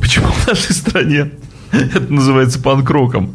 Почему 0.00 0.26
в 0.28 0.46
нашей 0.46 0.74
стране 0.74 1.30
это 1.72 2.12
называется 2.12 2.58
панк-роком? 2.60 3.34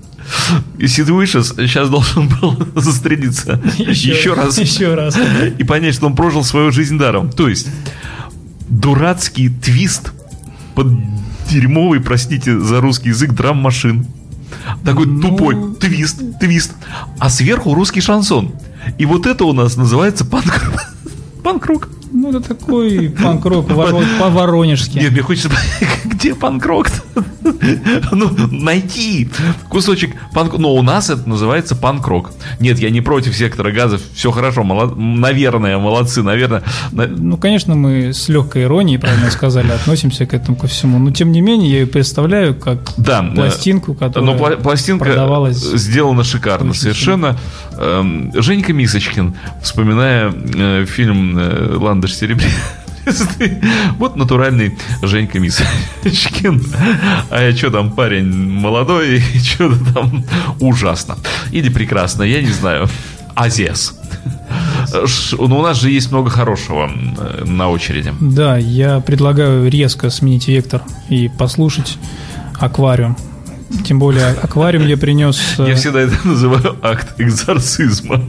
И 0.77 0.87
Сид 0.87 1.09
Уишес 1.09 1.49
сейчас 1.57 1.89
должен 1.89 2.29
был 2.29 2.57
застрелиться 2.75 3.59
еще, 3.77 4.33
раз 4.33 4.57
Еще 4.57 4.93
раз. 4.95 5.17
и 5.59 5.63
понять, 5.63 5.95
что 5.95 6.07
он 6.07 6.15
прожил 6.15 6.43
свою 6.43 6.71
жизнь 6.71 6.97
даром. 6.97 7.29
То 7.29 7.49
есть, 7.49 7.67
дурацкий 8.69 9.49
твист 9.49 10.11
под 10.75 10.87
дерьмовый, 11.49 11.99
простите 11.99 12.57
за 12.59 12.79
русский 12.81 13.09
язык, 13.09 13.33
драм-машин. 13.33 14.07
Такой 14.85 15.05
Ну. 15.07 15.21
тупой 15.21 15.75
твист, 15.79 16.21
твист. 16.39 16.71
А 17.19 17.29
сверху 17.29 17.73
русский 17.73 18.01
шансон. 18.01 18.53
И 18.97 19.05
вот 19.05 19.25
это 19.27 19.43
у 19.45 19.53
нас 19.53 19.75
называется 19.75 20.25
панк 20.25 20.71
панк-рок. 21.43 21.89
Ну, 22.23 22.29
это 22.29 22.39
такой 22.55 23.09
панк-рок 23.09 23.67
воро- 23.67 24.01
по-воронежски. 24.17 24.97
Нет, 24.97 25.11
мне 25.11 25.21
хочется 25.21 25.49
где 26.23 26.35
панк-рок? 26.35 26.87
Ну, 28.11 28.29
найти 28.51 29.29
кусочек 29.69 30.11
панк 30.33 30.57
Но 30.57 30.73
у 30.73 30.81
нас 30.81 31.09
это 31.09 31.27
называется 31.27 31.75
панк-рок. 31.75 32.31
Нет, 32.59 32.79
я 32.79 32.89
не 32.89 33.01
против 33.01 33.35
сектора 33.35 33.71
газов. 33.71 34.01
Все 34.15 34.31
хорошо, 34.31 34.63
молод- 34.63 34.95
наверное, 34.97 35.77
молодцы, 35.77 36.23
наверное. 36.23 36.63
На- 36.91 37.07
Ну, 37.07 37.35
конечно, 37.37 37.75
мы 37.75 38.13
с 38.13 38.29
легкой 38.29 38.63
иронией, 38.63 38.97
правильно 38.97 39.29
сказали, 39.29 39.71
относимся 39.71 40.25
к 40.25 40.33
этому 40.33 40.55
ко 40.57 40.67
всему. 40.67 40.99
Но, 40.99 41.11
тем 41.11 41.31
не 41.33 41.41
менее, 41.41 41.69
я 41.71 41.79
ее 41.81 41.87
представляю 41.87 42.55
как 42.55 42.93
Да, 42.97 43.25
э, 43.29 43.35
пластинку, 43.35 43.93
которая 43.93 44.31
Но 44.31 44.37
пла- 44.37 44.61
пластинка 44.61 45.03
продавалась 45.05 45.57
сделана 45.57 46.23
шикарно, 46.23 46.71
очень 46.71 46.79
совершенно. 46.81 47.37
Эм, 47.77 48.31
Женька 48.41 48.71
Мисочкин, 48.71 49.33
вспоминая 49.61 50.33
э, 50.33 50.85
фильм 50.85 51.37
э, 51.37 51.75
«Ландыш 51.77 52.15
серебристый», 52.15 52.53
вот 53.97 54.15
натуральный 54.15 54.77
Женька 55.01 55.39
Мисочкин. 55.39 56.63
А 57.29 57.41
я 57.43 57.55
что 57.55 57.69
там, 57.71 57.91
парень 57.91 58.31
молодой, 58.49 59.19
что-то 59.43 59.93
там 59.93 60.23
ужасно. 60.59 61.17
Или 61.51 61.69
прекрасно, 61.69 62.23
я 62.23 62.41
не 62.41 62.51
знаю. 62.51 62.87
Азес. 63.35 63.97
Ш- 65.07 65.37
Ну, 65.39 65.57
у 65.59 65.61
нас 65.63 65.79
же 65.81 65.89
есть 65.89 66.11
много 66.11 66.29
хорошего 66.29 66.89
на 67.45 67.69
очереди. 67.69 68.13
Да, 68.21 68.57
я 68.57 68.99
предлагаю 68.99 69.69
резко 69.69 70.09
сменить 70.09 70.47
вектор 70.47 70.81
и 71.09 71.29
послушать 71.29 71.97
аквариум. 72.59 73.17
Тем 73.85 73.97
более, 73.97 74.27
аквариум 74.27 74.85
я 74.85 74.97
принес. 74.97 75.55
э, 75.57 75.69
Я 75.69 75.75
всегда 75.75 76.01
это 76.01 76.15
называю 76.27 76.77
акт 76.83 77.19
экзорцизма. 77.19 78.21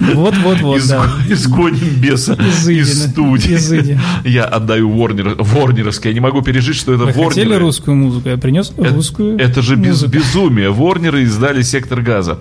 Вот-вот-вот, 0.00 0.78
Изго- 0.78 0.88
да. 0.88 1.34
Изгоним 1.34 2.00
беса 2.00 2.34
из 2.34 3.02
да. 3.02 3.08
студии. 3.10 3.54
Изыди. 3.54 3.98
Я 4.24 4.44
отдаю 4.44 4.88
Ворнер, 4.90 5.34
Ворнеровский. 5.38 6.10
Я 6.10 6.14
не 6.14 6.20
могу 6.20 6.42
пережить, 6.42 6.76
что 6.76 6.94
это 6.94 7.04
Вы 7.06 7.12
хотели 7.12 7.44
Ворнеры. 7.46 7.58
русскую 7.58 7.96
музыку? 7.96 8.28
Я 8.28 8.36
принес 8.36 8.72
Это, 8.76 8.94
русскую 8.94 9.38
это 9.38 9.60
же 9.62 9.76
без, 9.76 10.02
безумие. 10.04 10.70
Ворнеры 10.70 11.22
издали 11.24 11.62
сектор 11.62 12.00
газа. 12.00 12.38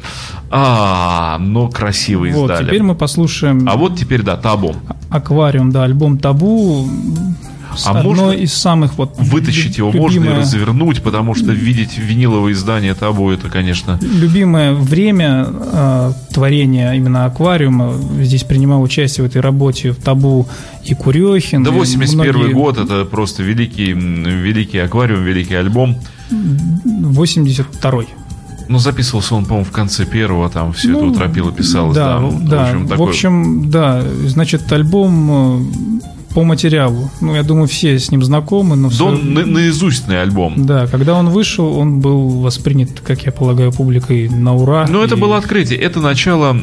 А, 0.50 1.38
ну 1.40 1.68
красиво 1.70 2.26
Вот, 2.32 2.44
издали. 2.52 2.66
теперь 2.68 2.84
мы 2.84 2.96
послушаем 2.96 3.68
А 3.68 3.76
вот 3.76 3.98
теперь, 3.98 4.22
да, 4.22 4.38
табу. 4.38 4.76
аквариум, 5.10 5.72
да, 5.72 5.84
альбом 5.84 6.18
Табу. 6.18 6.88
А 7.86 7.92
Одно 7.92 8.04
можно 8.10 8.32
из 8.32 8.54
самых 8.54 8.98
вот 8.98 9.16
Вытащить 9.18 9.78
его 9.78 9.92
любимое- 9.92 10.02
можно 10.20 10.30
и 10.30 10.42
развернуть, 10.42 11.02
потому 11.02 11.36
что 11.36 11.52
видеть 11.52 11.98
виниловое 11.98 12.54
издание 12.54 12.94
табу, 12.94 13.30
это, 13.30 13.50
конечно... 13.50 14.00
Любимое 14.02 14.74
время 14.74 15.48
э, 15.50 16.12
творения 16.34 16.94
именно 16.94 17.26
аквариума. 17.26 17.94
Здесь 18.22 18.44
принимал 18.44 18.82
участие 18.82 19.24
в 19.26 19.28
этой 19.28 19.42
работе 19.42 19.92
в 19.92 19.98
Табу 19.98 20.48
и 20.84 20.94
Курехин. 20.94 21.64
Да 21.64 21.72
и 21.72 21.74
81 21.74 22.34
многие- 22.36 22.54
год, 22.54 22.78
это 22.78 23.06
просто 23.06 23.44
великий, 23.44 23.94
великий 23.94 24.80
аквариум, 24.80 25.24
великий 25.24 25.56
альбом. 25.56 25.98
82-й. 26.32 28.08
Ну, 28.70 28.80
записывался 28.80 29.36
он, 29.36 29.46
по-моему, 29.46 29.66
в 29.66 29.72
конце 29.72 30.06
первого, 30.06 30.50
там 30.50 30.74
все 30.74 30.92
это 30.92 31.00
Ну, 31.02 31.12
у 31.12 31.14
Тропила 31.14 31.52
писалось. 31.54 31.96
Да, 31.96 32.16
Да, 32.16 32.20
Ну, 32.20 32.40
да. 32.44 32.58
В 32.58 32.62
общем, 32.66 32.86
в 32.86 32.90
такой- 32.90 33.08
общем, 33.10 33.70
да. 33.72 34.04
Значит, 34.26 34.70
альбом 34.74 35.32
э, 35.32 36.02
по 36.38 36.44
материалу. 36.44 37.10
Ну, 37.20 37.34
я 37.34 37.42
думаю, 37.42 37.68
все 37.68 37.98
с 37.98 38.12
ним 38.12 38.24
знакомы, 38.24 38.76
но 38.76 38.90
Да 38.90 38.94
всё- 38.94 39.06
он 39.08 39.34
на- 39.34 39.44
наизустный 39.44 40.22
альбом. 40.22 40.54
Да, 40.68 40.86
когда 40.86 41.16
он 41.16 41.30
вышел, 41.30 41.76
он 41.80 42.00
был 42.00 42.30
воспринят, 42.42 42.90
как 43.04 43.26
я 43.26 43.32
полагаю, 43.32 43.72
публикой 43.72 44.30
на 44.30 44.54
ура. 44.56 44.86
Ну, 44.88 45.02
это 45.02 45.16
И- 45.16 45.20
было 45.20 45.38
открытие. 45.38 45.80
Это 45.80 46.00
начало 46.00 46.54
э, 46.56 46.60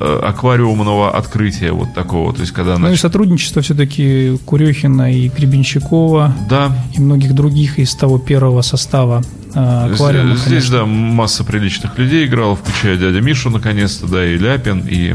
э, 0.00 0.20
аквариумного 0.24 1.10
открытия 1.14 1.72
вот 1.72 1.92
такого. 1.94 2.32
То 2.32 2.40
есть, 2.40 2.52
когда... 2.52 2.78
Ну 2.78 2.88
и 2.88 2.92
нач- 2.92 2.96
сотрудничество 2.96 3.60
все-таки 3.60 4.38
Курехина 4.46 5.12
и 5.12 5.28
Гребенщикова 5.28 6.34
Да, 6.48 6.72
и 6.96 7.00
многих 7.02 7.34
других 7.34 7.78
из 7.78 7.94
того 7.94 8.18
первого 8.18 8.62
состава 8.62 9.22
аквариума. 9.58 10.36
Здесь, 10.36 10.48
конечно. 10.48 10.78
да, 10.78 10.86
масса 10.86 11.44
приличных 11.44 11.98
людей 11.98 12.26
играла, 12.26 12.56
включая 12.56 12.96
дядя 12.96 13.20
Мишу, 13.20 13.50
наконец-то, 13.50 14.06
да, 14.06 14.24
и 14.24 14.36
Ляпин, 14.36 14.84
и 14.88 15.14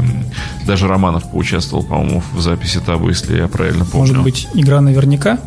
даже 0.66 0.88
Романов 0.88 1.30
поучаствовал, 1.30 1.84
по-моему, 1.84 2.22
в 2.32 2.40
записи 2.40 2.80
табу, 2.80 3.08
если 3.08 3.36
я 3.36 3.48
правильно 3.48 3.84
помню. 3.84 4.14
Может 4.14 4.22
быть, 4.22 4.48
игра 4.54 4.80
наверняка? 4.80 5.38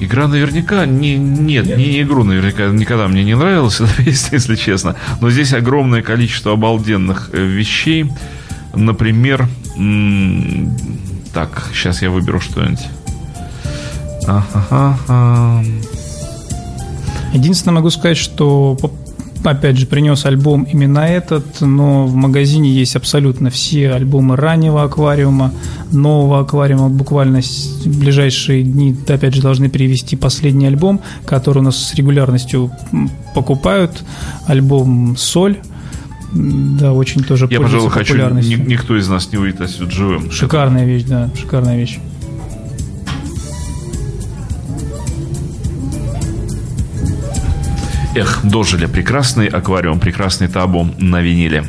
Игра 0.00 0.26
наверняка 0.26 0.86
не, 0.86 1.16
нет, 1.16 1.76
не 1.76 2.02
игру 2.02 2.24
наверняка 2.24 2.66
никогда 2.66 3.06
мне 3.06 3.22
не 3.22 3.36
нравилась 3.36 3.80
песня, 3.96 4.30
если 4.32 4.56
честно. 4.56 4.96
Но 5.20 5.30
здесь 5.30 5.52
огромное 5.52 6.02
количество 6.02 6.52
обалденных 6.52 7.30
э, 7.32 7.44
вещей. 7.44 8.10
Например, 8.74 9.48
так, 11.32 11.68
сейчас 11.72 12.02
я 12.02 12.10
выберу 12.10 12.40
что-нибудь. 12.40 12.86
Единственное, 17.32 17.74
могу 17.76 17.90
сказать, 17.90 18.16
что 18.16 18.76
опять 19.44 19.76
же 19.76 19.86
принес 19.86 20.24
альбом 20.24 20.64
именно 20.64 21.00
этот, 21.00 21.60
но 21.60 22.06
в 22.06 22.14
магазине 22.14 22.70
есть 22.70 22.96
абсолютно 22.96 23.50
все 23.50 23.90
альбомы 23.92 24.36
раннего 24.36 24.82
аквариума, 24.82 25.52
нового 25.92 26.40
аквариума. 26.40 26.88
Буквально 26.88 27.40
в 27.40 27.98
ближайшие 27.98 28.62
дни, 28.62 28.96
опять 29.06 29.34
же, 29.34 29.42
должны 29.42 29.68
перевести 29.68 30.16
последний 30.16 30.66
альбом, 30.66 31.00
который 31.24 31.58
у 31.58 31.62
нас 31.62 31.76
с 31.76 31.94
регулярностью 31.94 32.70
покупают. 33.34 34.02
Альбом 34.46 35.16
«Соль». 35.16 35.58
Да, 36.32 36.92
очень 36.92 37.22
тоже 37.24 37.48
Я, 37.50 37.58
пожалуй, 37.60 37.88
хочу, 37.88 38.14
ни- 38.14 38.68
никто 38.68 38.98
из 38.98 39.08
нас 39.08 39.32
не 39.32 39.38
выйдет 39.38 39.62
отсюда 39.62 39.90
живым. 39.90 40.30
Шикарная 40.30 40.84
вещь, 40.84 41.04
да, 41.04 41.30
шикарная 41.34 41.78
вещь. 41.78 41.98
Эх, 48.18 48.40
дожили. 48.42 48.86
Прекрасный 48.86 49.46
аквариум, 49.46 50.00
прекрасный 50.00 50.48
табу 50.48 50.88
на 50.98 51.20
виниле. 51.20 51.64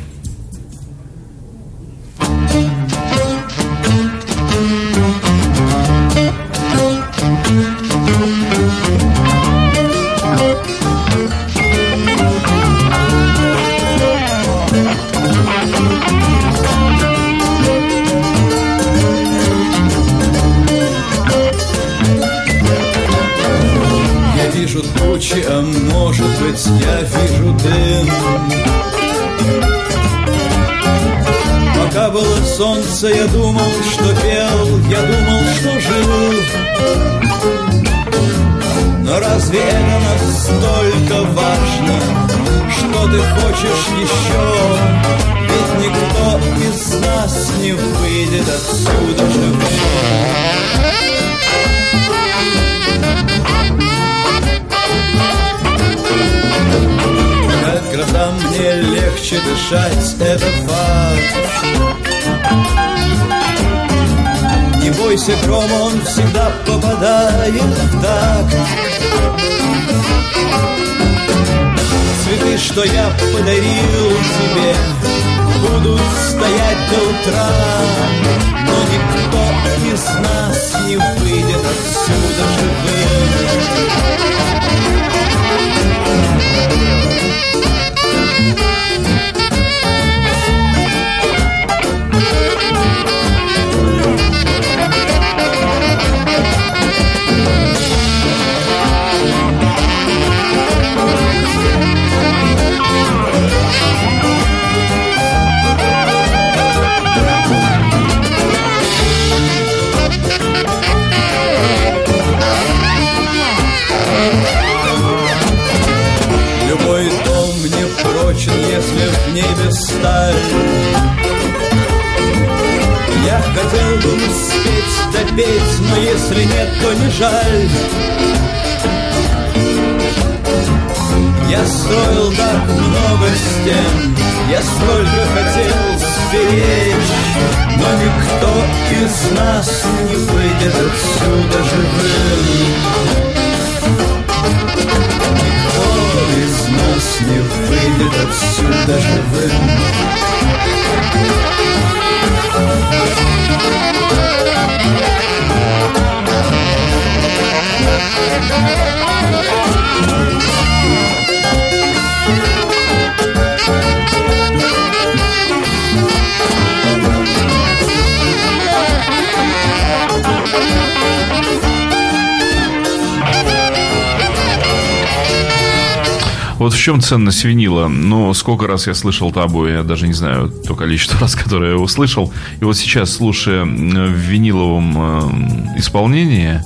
Чем 176.80 177.00
ценность 177.00 177.44
винила? 177.44 177.88
Ну, 177.88 178.32
сколько 178.32 178.66
раз 178.66 178.86
я 178.86 178.94
слышал 178.94 179.30
табу, 179.30 179.66
я 179.66 179.82
даже 179.82 180.06
не 180.06 180.14
знаю 180.14 180.50
то 180.50 180.74
количество 180.74 181.20
раз, 181.20 181.34
которое 181.34 181.70
я 181.70 181.76
его 181.76 181.86
слышал. 181.86 182.32
И 182.60 182.64
вот 182.64 182.76
сейчас, 182.76 183.12
слушая 183.12 183.62
м, 183.62 183.90
в 183.90 184.16
виниловом 184.16 184.96
э, 184.96 185.78
исполнении, 185.78 186.62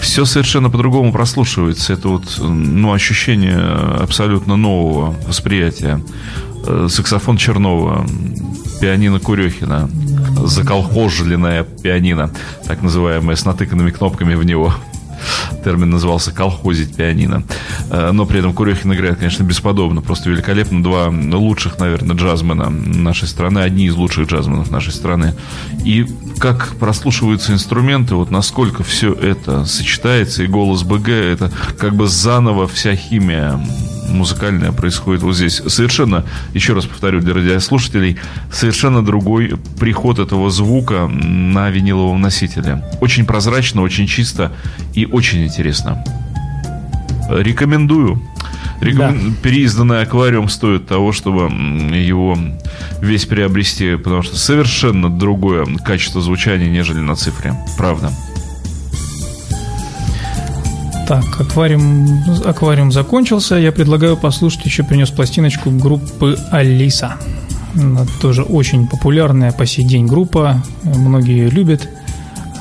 все 0.00 0.24
совершенно 0.24 0.70
по-другому 0.70 1.12
прослушивается. 1.12 1.92
Это 1.92 2.08
вот, 2.08 2.38
ну, 2.38 2.92
ощущение 2.92 3.58
абсолютно 4.00 4.56
нового 4.56 5.14
восприятия. 5.26 6.00
Э, 6.66 6.88
Саксофон 6.90 7.36
Чернова, 7.36 8.04
пианино 8.80 9.20
Курехина, 9.20 9.88
заколхожленное 10.44 11.62
пианино, 11.62 12.32
так 12.66 12.82
называемое, 12.82 13.36
с 13.36 13.44
натыканными 13.44 13.90
кнопками 13.90 14.34
в 14.34 14.44
него. 14.44 14.74
Термин 15.64 15.90
назывался 15.90 16.32
«колхозить 16.32 16.96
пианино». 16.96 17.42
Э, 17.90 18.10
Но 18.12 18.26
при 18.26 18.40
этом 18.40 18.52
Курехин 18.52 18.92
играет, 18.92 19.18
конечно, 19.18 19.42
бесподобно. 19.42 20.00
Просто 20.00 20.30
великолепно. 20.30 20.82
Два 20.82 21.08
лучших, 21.08 21.78
наверное, 21.78 22.16
джазмена 22.16 22.70
нашей 22.70 23.28
страны. 23.28 23.60
Одни 23.60 23.86
из 23.86 23.94
лучших 23.94 24.28
джазменов 24.28 24.70
нашей 24.70 24.92
страны. 24.92 25.34
И 25.84 26.06
как 26.38 26.76
прослушиваются 26.78 27.52
инструменты, 27.52 28.14
вот 28.14 28.30
насколько 28.30 28.82
все 28.82 29.12
это 29.12 29.64
сочетается. 29.64 30.42
И 30.42 30.46
голос 30.46 30.82
БГ, 30.82 31.08
это 31.08 31.52
как 31.78 31.94
бы 31.94 32.06
заново 32.06 32.66
вся 32.66 32.94
химия 32.94 33.60
музыкальная 34.08 34.72
происходит 34.72 35.22
вот 35.22 35.34
здесь. 35.36 35.62
Совершенно, 35.66 36.24
еще 36.54 36.72
раз 36.74 36.86
повторю 36.86 37.20
для 37.20 37.34
радиослушателей, 37.34 38.18
совершенно 38.52 39.04
другой 39.04 39.56
приход 39.78 40.18
этого 40.18 40.50
звука 40.50 41.06
на 41.06 41.70
виниловом 41.70 42.20
носителе. 42.20 42.84
Очень 43.00 43.24
прозрачно, 43.26 43.82
очень 43.82 44.06
чисто 44.06 44.52
и 44.94 45.06
очень 45.06 45.44
интересно. 45.44 46.04
Рекомендую. 47.30 48.22
Рекомен- 48.80 49.34
Переизданный 49.42 50.02
аквариум 50.02 50.48
стоит 50.48 50.86
того, 50.86 51.12
чтобы 51.12 51.50
его 51.94 52.38
весь 53.00 53.26
приобрести, 53.26 53.96
потому 53.96 54.22
что 54.22 54.36
совершенно 54.36 55.10
другое 55.10 55.66
качество 55.84 56.20
звучания, 56.20 56.68
нежели 56.70 56.98
на 57.00 57.16
цифре. 57.16 57.54
Правда. 57.76 58.12
Так, 61.08 61.24
аквариум, 61.40 62.22
аквариум 62.44 62.92
закончился. 62.92 63.56
Я 63.56 63.72
предлагаю 63.72 64.16
послушать, 64.16 64.66
еще 64.66 64.82
принес 64.84 65.10
пластиночку 65.10 65.70
группы 65.70 66.36
Алиса. 66.50 67.14
Она 67.74 68.04
тоже 68.20 68.42
очень 68.42 68.86
популярная 68.86 69.52
по 69.52 69.64
сей 69.64 69.86
день 69.86 70.06
группа. 70.06 70.62
Многие 70.82 71.38
ее 71.44 71.50
любят. 71.50 71.88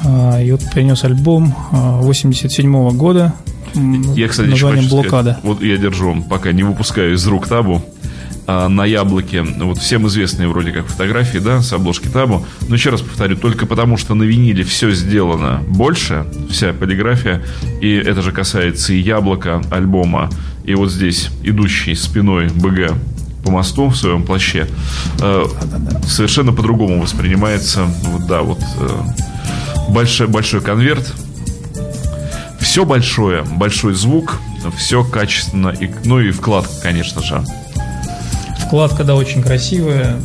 А, 0.05 0.41
И 0.41 0.49
вот 0.51 0.61
принес 0.71 1.03
альбом 1.03 1.53
87 1.71 2.91
года. 2.91 3.33
м, 3.75 4.13
Я, 4.13 4.29
кстати, 4.29 4.47
названием 4.49 4.83
хочу 4.85 4.89
сказать, 4.95 5.09
«Блокада». 5.11 5.39
вот 5.43 5.61
я 5.61 5.75
держу, 5.77 6.23
пока 6.29 6.53
не 6.53 6.63
выпускаю 6.63 7.15
из 7.15 7.27
рук 7.27 7.47
табу, 7.47 7.81
а, 8.49 8.69
на 8.69 8.85
яблоке, 8.85 9.41
вот 9.41 9.77
всем 9.77 10.07
известные 10.07 10.47
вроде 10.47 10.71
как 10.71 10.87
фотографии, 10.87 11.39
да, 11.39 11.61
с 11.61 11.73
обложки 11.73 12.07
табу. 12.07 12.45
Но 12.69 12.75
еще 12.75 12.91
раз 12.91 13.01
повторю, 13.01 13.35
только 13.35 13.65
потому 13.65 13.97
что 13.97 14.15
на 14.15 14.23
виниле 14.23 14.63
все 14.63 14.91
сделано 14.91 15.61
больше, 15.67 16.25
вся 16.49 16.71
полиграфия, 16.71 17.43
и 17.81 17.93
это 17.93 18.21
же 18.21 18.31
касается 18.31 18.93
и 18.93 18.99
яблока 18.99 19.61
альбома, 19.69 20.29
и 20.63 20.75
вот 20.75 20.93
здесь 20.93 21.29
идущий 21.43 21.93
спиной 21.93 22.47
БГ 22.47 22.93
по 23.43 23.51
мосту 23.51 23.87
в 23.89 23.97
своем 23.97 24.23
плаще, 24.23 24.65
э, 25.19 25.45
совершенно 26.07 26.53
по-другому 26.53 27.01
воспринимается, 27.01 27.83
вот, 28.03 28.27
да, 28.27 28.43
вот 28.43 28.61
э, 28.79 28.89
большой, 29.89 30.27
большой 30.27 30.61
конверт, 30.61 31.13
все 32.61 32.85
большое, 32.85 33.43
большой 33.43 33.93
звук, 33.93 34.39
все 34.77 35.03
качественно, 35.03 35.67
и, 35.67 35.89
ну 36.05 36.21
и 36.21 36.31
вкладка, 36.31 36.71
конечно 36.81 37.21
же. 37.21 37.43
Вкладка, 38.67 39.03
да, 39.03 39.15
очень 39.15 39.41
красивая. 39.41 40.17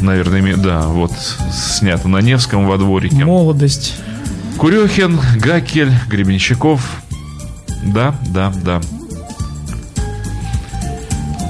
Наверное, 0.00 0.56
да, 0.56 0.82
вот 0.82 1.12
снято 1.52 2.08
на 2.08 2.18
Невском 2.18 2.66
во 2.66 2.76
дворике. 2.78 3.16
Молодость. 3.24 3.94
Курехин, 4.58 5.18
Гакель, 5.40 5.92
Гребенщиков. 6.08 7.02
Да, 7.82 8.14
да, 8.32 8.52
да. 8.64 8.80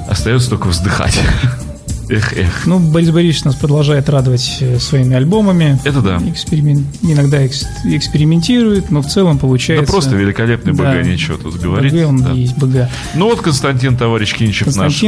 Остается 0.09 0.51
только 0.51 0.69
вздыхать. 0.69 1.19
Эх, 2.11 2.35
эх. 2.37 2.67
Ну, 2.67 2.79
Борис 2.79 3.09
Борисович 3.11 3.45
нас 3.45 3.55
продолжает 3.55 4.11
радовать 4.11 4.59
э, 4.61 4.79
своими 4.79 5.17
альбомами. 5.17 5.79
Это 5.85 6.03
да. 6.03 6.19
Эксперимен- 6.19 6.85
Иногда 7.01 7.39
экс- 7.41 7.65
экспериментирует, 7.87 8.91
но 8.91 9.01
в 9.01 9.07
целом 9.07 9.37
Да 9.37 9.41
получается... 9.41 9.91
просто 9.91 10.15
великолепный 10.15 10.75
Да. 10.75 10.93
БГ, 10.93 11.07
нечего 11.07 11.39
тут 11.39 11.59
говорить. 11.59 11.95
БГ, 11.95 12.07
он 12.07 12.23
да. 12.23 12.31
есть 12.33 12.59
БГ. 12.59 12.89
Ну 13.15 13.31
вот 13.31 13.41
Константин, 13.41 13.97
товарищ 13.97 14.35
Кинчев 14.35 14.77
наш. 14.77 15.03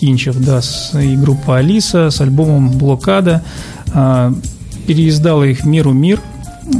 Кинчев, 0.00 0.36
да, 0.38 0.60
с- 0.62 0.98
и 1.00 1.16
группа 1.16 1.58
Алиса 1.58 2.10
с 2.10 2.20
альбомом 2.20 2.70
Блокада. 2.70 3.42
а, 3.92 4.32
переиздала 4.86 5.44
их 5.44 5.64
«Миру 5.64 5.92
мир». 5.92 6.20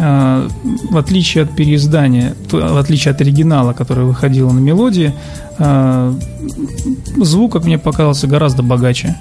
А, 0.01 0.47
В 0.91 0.97
отличие 0.99 1.45
от 1.45 1.57
переиздания, 1.57 2.35
в 2.51 2.79
отличие 2.79 3.13
от 3.13 3.21
оригинала, 3.23 3.73
который 3.73 4.05
выходил 4.05 4.51
на 4.51 4.59
мелодии, 4.59 5.15
а, 5.59 6.15
звук, 7.17 7.53
как 7.53 7.65
мне 7.65 7.79
показался, 7.79 8.27
гораздо 8.27 8.63
богаче. 8.63 9.17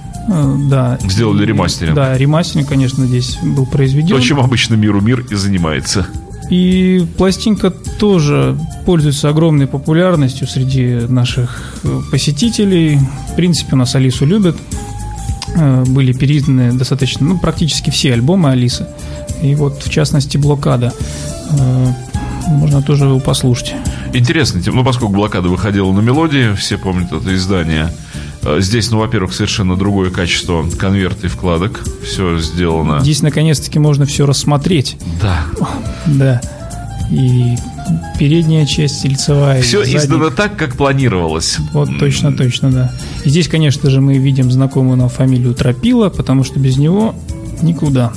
Да. 0.69 0.97
Сделали 1.07 1.45
ремастеринг. 1.45 1.95
Да, 1.95 2.17
ремастеринг, 2.17 2.67
конечно, 2.67 3.05
здесь 3.05 3.37
был 3.41 3.65
произведен. 3.65 4.09
То, 4.17 4.21
чем 4.21 4.39
обычно 4.41 4.75
миру 4.75 4.99
мир 4.99 5.25
и 5.31 5.35
занимается. 5.35 6.05
И 6.49 7.05
пластинка 7.17 7.71
тоже 7.71 8.57
пользуется 8.85 9.29
огромной 9.29 9.67
популярностью 9.67 10.47
среди 10.47 11.05
наших 11.07 11.79
э, 11.83 12.01
посетителей. 12.09 12.99
В 13.31 13.35
принципе, 13.35 13.73
у 13.73 13.75
нас 13.77 13.95
Алису 13.95 14.25
любят. 14.25 14.55
Э, 15.55 15.83
Были 15.85 16.13
переизданы 16.13 16.71
достаточно, 16.71 17.27
ну, 17.27 17.37
практически 17.37 17.89
все 17.89 18.13
альбомы 18.13 18.51
Алисы. 18.51 18.87
И 19.41 19.55
вот, 19.55 19.83
в 19.83 19.89
частности, 19.89 20.37
«Блокада». 20.37 20.93
Э, 21.51 21.87
Можно 22.47 22.81
тоже 22.81 23.05
его 23.05 23.19
послушать. 23.19 23.75
Интересно, 24.13 24.61
ну, 24.67 24.83
поскольку 24.85 25.13
блокада 25.13 25.49
выходила 25.49 25.91
на 25.91 25.99
мелодии, 25.99 26.55
все 26.55 26.77
помнят 26.77 27.11
это 27.11 27.35
издание. 27.35 27.91
Э, 28.43 28.57
Здесь, 28.61 28.91
ну, 28.91 28.99
во-первых, 28.99 29.33
совершенно 29.33 29.75
другое 29.75 30.09
качество 30.09 30.65
конверта 30.77 31.27
и 31.27 31.29
вкладок. 31.29 31.83
Все 32.03 32.39
сделано. 32.39 32.99
Здесь, 33.01 33.21
наконец-таки, 33.21 33.79
можно 33.79 34.05
все 34.05 34.25
рассмотреть. 34.25 34.97
Да. 35.21 35.45
Да. 36.05 36.41
И 37.11 37.55
передняя 38.19 38.65
часть, 38.65 39.05
и 39.05 39.09
лицевая. 39.09 39.59
и 39.59 39.61
Все 39.61 39.79
задняя. 39.83 39.99
издано 40.01 40.29
так, 40.29 40.57
как 40.57 40.75
планировалось. 40.75 41.57
Вот 41.73 41.89
точно, 41.99 42.33
точно, 42.33 42.71
да. 42.71 42.93
И 43.23 43.29
здесь, 43.29 43.47
конечно 43.47 43.89
же, 43.89 44.01
мы 44.01 44.17
видим 44.17 44.51
знакомую 44.51 44.97
нам 44.97 45.07
фамилию 45.09 45.53
Тропила, 45.53 46.09
потому 46.09 46.43
что 46.43 46.59
без 46.59 46.77
него 46.77 47.15
никуда. 47.61 48.11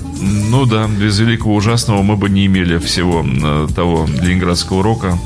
Ну 0.50 0.66
да, 0.66 0.87
без 0.88 1.18
великого 1.20 1.54
ужасного 1.54 2.02
мы 2.02 2.16
бы 2.16 2.28
не 2.28 2.46
имели 2.46 2.78
всего 2.78 3.24
э, 3.24 3.68
того 3.74 4.06
ленинградского 4.22 4.83
рока. 4.83 5.18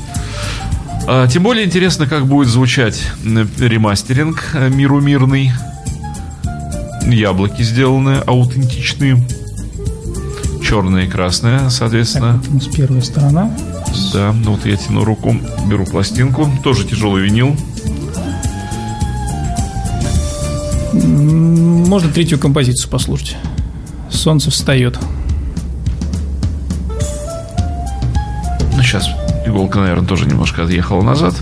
А, 1.07 1.27
тем 1.27 1.43
более 1.43 1.65
интересно, 1.65 2.07
как 2.07 2.25
будет 2.25 2.47
звучать 2.47 3.01
ремастеринг 3.23 4.43
э, 4.53 4.69
«Миру 4.69 4.99
мирный». 5.01 5.51
Яблоки 7.03 7.61
сделаны 7.61 8.17
аутентичные. 8.25 9.23
Черное 10.63 11.05
и 11.05 11.07
красное, 11.07 11.59
Так, 11.59 11.71
соответственно. 11.71 12.41
вот 12.43 12.49
у 12.49 12.53
нас 12.55 12.65
первая 12.65 13.01
сторона. 13.01 13.55
Да, 14.13 14.33
ну 14.43 14.53
вот 14.53 14.65
я 14.65 14.75
тяну 14.75 15.03
руку, 15.03 15.35
беру 15.67 15.85
пластинку. 15.85 16.49
Тоже 16.63 16.85
тяжелый 16.85 17.23
винил. 17.23 17.55
Можно 20.93 22.11
третью 22.11 22.39
композицию 22.39 22.89
послушать. 22.89 23.37
Солнце 24.09 24.49
встает. 24.49 24.97
Ну, 28.75 28.81
сейчас 28.81 29.07
иголка, 29.45 29.79
наверное, 29.79 30.07
тоже 30.07 30.25
немножко 30.25 30.63
отъехала 30.63 31.01
назад. 31.01 31.35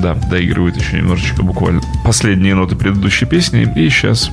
Да, 0.00 0.14
доигрывает 0.14 0.76
еще 0.76 0.96
немножечко 0.96 1.42
буквально 1.42 1.80
последние 2.04 2.54
ноты 2.54 2.76
предыдущей 2.76 3.26
песни. 3.26 3.70
И 3.76 3.88
сейчас 3.90 4.30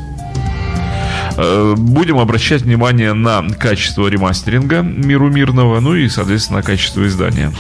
будем 1.78 2.20
обращать 2.20 2.62
внимание 2.62 3.13
на 3.13 3.44
качество 3.60 4.08
ремастеринга 4.08 4.82
миру 4.82 5.30
мирного, 5.30 5.80
ну 5.80 5.96
и, 5.96 6.08
соответственно, 6.08 6.62
качество 6.62 7.06
издания. 7.06 7.52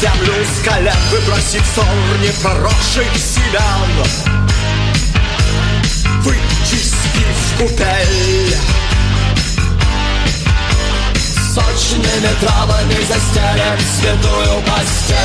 Землю 0.00 0.34
с 0.44 0.64
колен 0.64 0.94
Выбросив 1.10 1.62
ссор 1.74 1.86
непроросших 2.22 3.16
семян 3.16 3.90
Вычистив 6.22 7.58
купель. 7.58 8.56
Сочными 11.54 12.32
травами 12.40 12.98
застелим 13.08 13.80
святую 13.98 14.62
постель. 14.62 15.16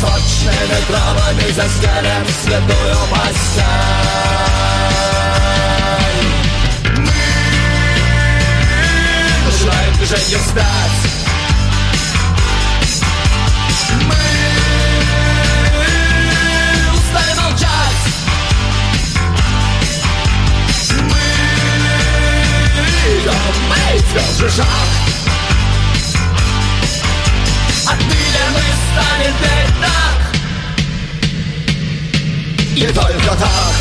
Сочными 0.00 0.78
травами 0.88 1.46
застелим 1.52 2.26
святую 2.42 2.96
постель. 3.10 3.64
Начинаем 9.46 9.92
движение 9.94 10.38
вспять. 10.38 10.98
Мы 11.02 11.07
мы 24.08 24.18
идем 24.20 24.34
же 24.38 24.50
шаг. 24.50 24.66
Отныне 27.86 28.44
мы 28.54 28.62
станем 28.92 29.34
петь 29.40 29.74
так. 29.80 30.18
И 32.76 32.86
только 32.86 33.32
так. 33.36 33.74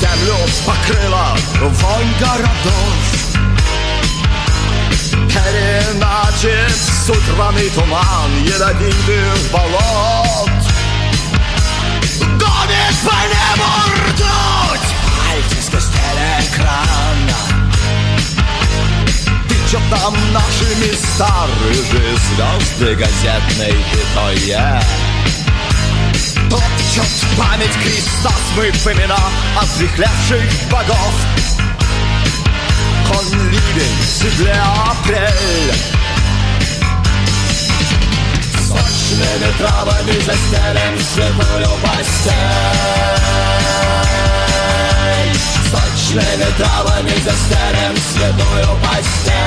Землю 0.00 0.36
покрыла 0.66 1.36
вонь 1.60 2.14
городов 5.38 5.78
Переначит 6.38 6.76
сутраный 7.06 7.68
туман 7.70 8.44
ядовитых 8.44 9.50
болот. 9.52 10.50
Гонит 12.20 12.96
по 13.04 13.18
небу 13.32 13.70
ртуть! 14.08 14.88
Пальцы 15.18 15.62
спустили 15.62 16.28
экран 16.40 17.20
Тычут 19.48 19.82
нам 19.90 20.14
нашими 20.32 20.94
старые 20.94 21.74
звезды 21.74 22.94
газетной 22.94 23.84
пятое. 23.92 24.82
Топчет 26.50 27.36
память 27.36 27.76
креста, 27.82 28.30
смыв 28.54 28.86
имена 28.86 29.18
отрехлявших 29.60 30.70
богов. 30.70 31.47
Он 33.18 33.24
ливень, 33.32 33.98
седле 34.06 34.54
апрель. 34.86 35.74
Сочными 38.68 39.50
травами 39.58 40.16
застелим 40.20 40.94
святую 41.00 41.70
постель. 41.82 42.36
Сочными 45.72 46.48
травами 46.58 47.14
застелим 47.24 47.96
святую 48.12 48.70
постель. 48.84 49.38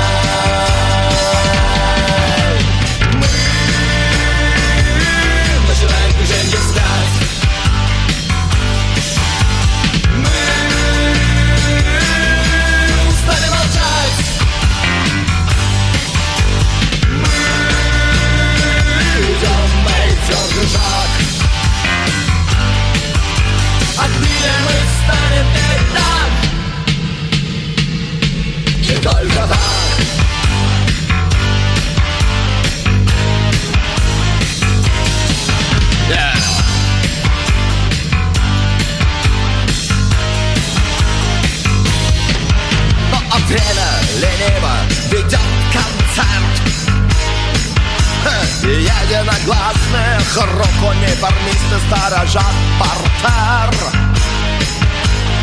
Парнисты 51.20 51.78
сторожат 51.88 52.56
портер 52.80 53.76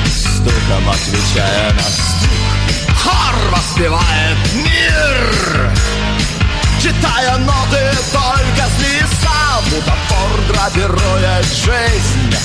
Стуком 0.06 0.88
отвечая 0.88 1.72
на 1.74 1.82
стук 1.82 2.28
Хор 3.02 3.34
воспевает 3.50 4.38
мир. 4.54 5.70
Читая 6.82 7.36
ноты 7.38 7.90
только 8.12 8.68
с 8.68 8.78
листа 8.80 9.60
Бутафор 9.70 10.40
гравирует 10.48 11.46
жизнь. 11.46 12.36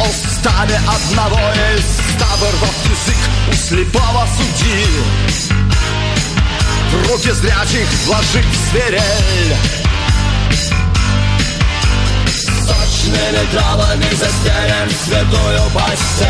Устами 0.00 0.78
одного 0.86 1.40
из 1.74 1.84
ста 1.84 2.36
вырвав 2.36 2.76
язык 2.84 3.18
у 3.50 3.54
слепого 3.54 4.26
судьи. 4.36 4.86
В 6.92 7.10
руки 7.10 7.30
зрячих 7.32 7.88
вложить 8.06 8.46
свирель 8.70 9.85
Сочными 13.06 13.46
травами 13.52 14.10
застелим 14.14 14.90
святую 15.04 15.70
постель 15.72 16.26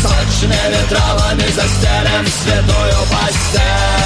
Сочными 0.00 0.88
травами 0.88 1.48
застелим 1.48 2.26
святую 2.28 3.06
постель 3.10 3.99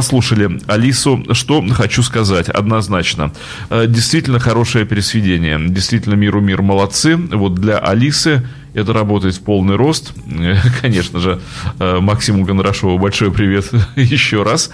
прослушали 0.00 0.58
Алису. 0.66 1.22
Что 1.32 1.62
хочу 1.68 2.02
сказать 2.02 2.48
однозначно. 2.48 3.32
Э, 3.68 3.84
Действительно 3.86 4.38
хорошее 4.38 4.86
пересведение. 4.86 5.60
Действительно 5.68 6.14
миру 6.14 6.40
мир 6.40 6.62
молодцы. 6.62 7.18
Вот 7.18 7.56
для 7.56 7.76
Алисы 7.76 8.42
это 8.72 8.94
работает 8.94 9.34
в 9.34 9.42
полный 9.42 9.76
рост. 9.76 10.14
Э, 10.26 10.56
Конечно 10.80 11.20
же, 11.20 11.38
э, 11.78 11.98
Максиму 12.00 12.46
Кондрашову 12.46 12.98
большой 12.98 13.30
привет 13.30 13.70
еще 13.96 14.42
раз, 14.42 14.70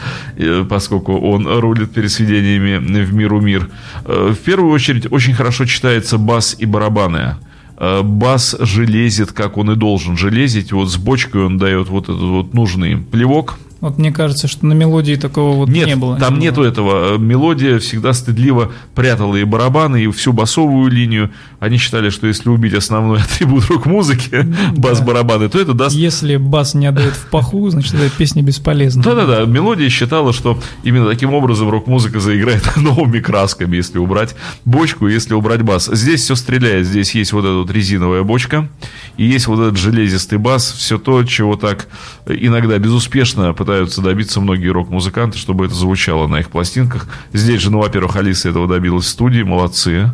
поскольку 0.68 1.18
он 1.18 1.48
рулит 1.48 1.90
пересведениями 1.90 3.02
в 3.02 3.12
миру 3.12 3.40
мир. 3.40 3.68
В 4.04 4.36
первую 4.36 4.72
очередь 4.72 5.10
очень 5.10 5.34
хорошо 5.34 5.64
читается 5.64 6.18
бас 6.18 6.54
и 6.56 6.66
барабаны. 6.66 7.34
Бас 7.80 8.56
железит, 8.60 9.32
как 9.32 9.56
он 9.58 9.72
и 9.72 9.74
должен 9.74 10.16
железить. 10.16 10.70
Вот 10.70 10.88
с 10.88 10.96
бочкой 10.96 11.46
он 11.46 11.58
дает 11.58 11.88
вот 11.88 12.04
этот 12.04 12.22
вот 12.22 12.54
нужный 12.54 12.96
плевок. 12.96 13.58
Вот 13.87 13.99
мне 13.99 14.11
кажется, 14.11 14.49
что 14.49 14.66
на 14.66 14.72
мелодии 14.72 15.14
такого 15.14 15.55
вот 15.55 15.68
Нет, 15.68 15.87
не 15.87 15.94
было. 15.94 16.16
там 16.18 16.40
Не 16.40 16.46
нету 16.46 16.62
было. 16.62 16.66
этого. 16.66 17.14
Э, 17.14 17.18
Мелодия 17.18 17.79
всегда 17.79 18.12
стыдливо 18.14 18.72
прятала 18.96 19.37
и 19.37 19.44
барабаны, 19.44 20.03
и 20.03 20.11
всю 20.11 20.33
басовую 20.33 20.90
линию. 20.90 21.31
Они 21.61 21.77
считали, 21.77 22.11
что 22.11 22.27
если 22.27 22.49
убить 22.49 22.75
основной 22.75 23.20
атрибут 23.22 23.66
рок-музыки, 23.68 24.44
бас-барабаны, 24.77 25.49
то 25.49 25.61
это 25.61 25.72
даст 25.72 25.94
Если 25.94 26.37
бас 26.37 26.75
не 26.75 26.87
отдает 26.87 27.14
в 27.14 27.31
паху, 27.31 27.70
значит, 27.70 27.94
эта 27.94 28.11
песня 28.11 28.42
бесполезна. 28.42 29.05
Да-да-да, 29.05 29.44
мелодия 29.44 29.88
считала, 29.88 30.33
что 30.33 30.59
именно 30.83 31.09
таким 31.09 31.33
образом 31.33 31.70
рок-музыка 31.70 32.18
заиграет 32.18 32.68
новыми 32.77 33.20
красками, 33.20 33.77
если 33.77 33.99
убрать 33.99 34.35
бочку, 34.64 35.07
если 35.07 35.35
убрать 35.35 35.62
бас. 35.62 35.88
Здесь 35.92 36.22
все 36.22 36.35
стреляет, 36.35 36.87
здесь 36.88 37.14
есть 37.14 37.33
вот 37.33 37.44
эта 37.44 37.55
вот 37.55 37.70
резиновая 37.70 38.25
бочка, 38.25 38.68
и 39.16 39.25
есть 39.25 39.46
вот 39.46 39.61
этот 39.61 39.77
железистый 39.79 40.38
бас, 40.38 40.72
все 40.72 40.99
то, 40.99 41.22
чего 41.22 41.55
так 41.55 41.87
иногда 42.27 42.77
безуспешно 42.79 43.55
пытаются 43.55 43.75
добиться 43.84 44.40
многие 44.40 44.68
рок-музыканты, 44.68 45.38
чтобы 45.38 45.66
это 45.66 45.74
звучало 45.74 46.26
на 46.26 46.40
их 46.40 46.50
пластинках. 46.50 47.08
Здесь 47.32 47.60
же, 47.60 47.70
ну, 47.70 47.80
во-первых, 47.80 48.16
Алиса 48.16 48.48
этого 48.48 48.66
добилась 48.66 49.04
в 49.06 49.08
студии, 49.08 49.42
молодцы. 49.42 50.10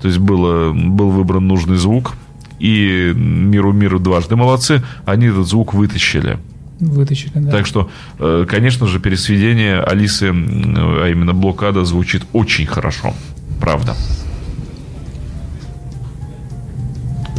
То 0.00 0.08
есть 0.08 0.18
было, 0.18 0.72
был 0.72 1.10
выбран 1.10 1.46
нужный 1.46 1.76
звук, 1.76 2.14
и 2.58 3.12
миру 3.14 3.72
миру 3.72 3.98
дважды 3.98 4.36
молодцы, 4.36 4.82
они 5.06 5.26
этот 5.26 5.46
звук 5.46 5.72
вытащили. 5.74 6.38
Вытащили, 6.80 7.32
да. 7.34 7.50
Так 7.50 7.66
что, 7.66 7.88
э, 8.18 8.46
конечно 8.48 8.86
же, 8.86 9.00
пересведение 9.00 9.80
Алисы, 9.80 10.30
а 10.30 11.08
именно 11.08 11.32
блокада, 11.32 11.84
звучит 11.84 12.24
очень 12.32 12.66
хорошо. 12.66 13.14
Правда. 13.60 13.94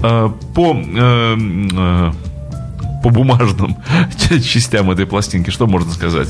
Э, 0.02 0.30
По, 0.54 0.76
э, 0.76 2.12
по 3.06 3.12
бумажным 3.12 3.78
частям 4.44 4.90
этой 4.90 5.06
пластинки, 5.06 5.52
что 5.52 5.68
можно 5.68 5.92
сказать? 5.92 6.30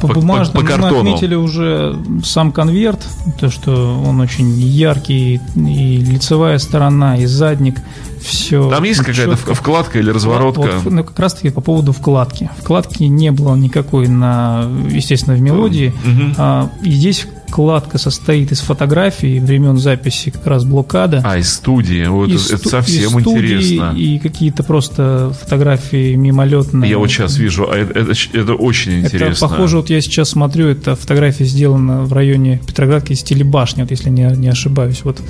По, 0.00 0.06
по- 0.06 0.14
бумажным 0.14 0.54
по 0.54 0.60
мы 0.60 0.68
картону. 0.68 1.00
отметили 1.00 1.34
уже 1.34 1.98
сам 2.22 2.52
конверт, 2.52 3.04
то, 3.40 3.50
что 3.50 4.00
он 4.06 4.20
очень 4.20 4.48
яркий, 4.60 5.40
и 5.56 5.96
лицевая 5.96 6.58
сторона, 6.58 7.16
и 7.16 7.26
задник, 7.26 7.80
все. 8.20 8.68
Там 8.70 8.84
есть 8.84 9.00
какая-то 9.00 9.36
в- 9.36 9.54
вкладка 9.54 9.98
или 9.98 10.10
разворотка? 10.10 10.60
Вот, 10.84 10.92
ну, 10.92 11.04
как 11.04 11.18
раз 11.18 11.34
таки 11.34 11.50
по 11.50 11.60
поводу 11.60 11.92
вкладки. 11.92 12.50
Вкладки 12.58 13.04
не 13.04 13.30
было 13.32 13.54
никакой 13.56 14.08
на, 14.08 14.68
естественно, 14.90 15.36
в 15.36 15.40
мелодии. 15.40 15.92
Мгм. 16.04 16.34
А, 16.38 16.70
и 16.82 16.90
здесь 16.90 17.26
вкладка 17.48 17.96
состоит 17.96 18.52
из 18.52 18.60
фотографий 18.60 19.40
времен 19.40 19.78
записи 19.78 20.30
как 20.30 20.46
раз 20.46 20.64
блокада. 20.64 21.22
А, 21.24 21.38
из 21.38 21.50
студии. 21.52 22.04
Вот 22.06 22.28
И 22.28 22.34
это, 22.34 22.42
сту- 22.42 22.54
это 22.56 22.68
совсем 22.68 23.18
и 23.18 23.22
студии, 23.22 23.38
интересно. 23.56 23.94
И 23.96 24.18
какие-то 24.18 24.62
просто 24.62 25.32
фотографии 25.40 26.14
мимолетные. 26.14 26.90
Я 26.90 26.98
вот 26.98 27.08
сейчас 27.10 27.36
вижу, 27.38 27.70
а 27.70 27.76
это, 27.76 27.98
это, 27.98 28.12
это 28.34 28.52
очень 28.54 28.98
Это 29.04 29.16
интересно. 29.16 29.48
похоже, 29.48 29.78
вот 29.78 29.88
я 29.88 30.00
сейчас 30.02 30.28
смотрю, 30.30 30.68
эта 30.68 30.94
фотография 30.94 31.44
сделана 31.44 32.02
в 32.02 32.12
районе 32.12 32.60
Петроградки 32.66 33.12
из 33.12 33.22
телебашни, 33.22 33.80
вот 33.82 33.90
если 33.90 34.10
не, 34.10 34.24
не 34.36 34.48
ошибаюсь. 34.48 35.00
Вот. 35.04 35.20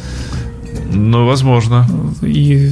Ну, 0.92 1.26
возможно. 1.26 1.86
И 2.22 2.70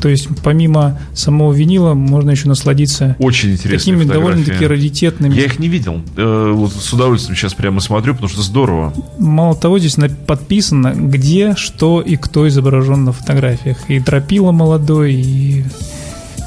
то 0.00 0.10
есть 0.10 0.28
помимо 0.42 0.98
самого 1.14 1.52
винила 1.54 1.94
можно 1.94 2.30
еще 2.30 2.48
насладиться 2.48 3.16
Очень 3.18 3.52
интересно. 3.52 3.78
такими 3.92 4.04
довольно-таки 4.04 4.66
раритетными. 4.66 5.34
Я 5.34 5.44
их 5.46 5.58
не 5.58 5.68
видел. 5.68 6.02
Э, 6.16 6.52
Вот 6.54 6.72
с 6.72 6.92
удовольствием 6.92 7.36
сейчас 7.36 7.54
прямо 7.54 7.80
смотрю, 7.80 8.12
потому 8.14 8.28
что 8.28 8.42
здорово. 8.42 8.92
Мало 9.18 9.56
того, 9.56 9.78
здесь 9.78 9.96
подписано, 10.26 10.92
где, 10.94 11.54
что 11.56 12.00
и 12.02 12.16
кто 12.16 12.46
изображен 12.46 13.04
на 13.04 13.12
фотографиях. 13.12 13.78
И 13.88 13.98
Тропила 14.00 14.52
молодой, 14.52 15.14
и 15.14 15.64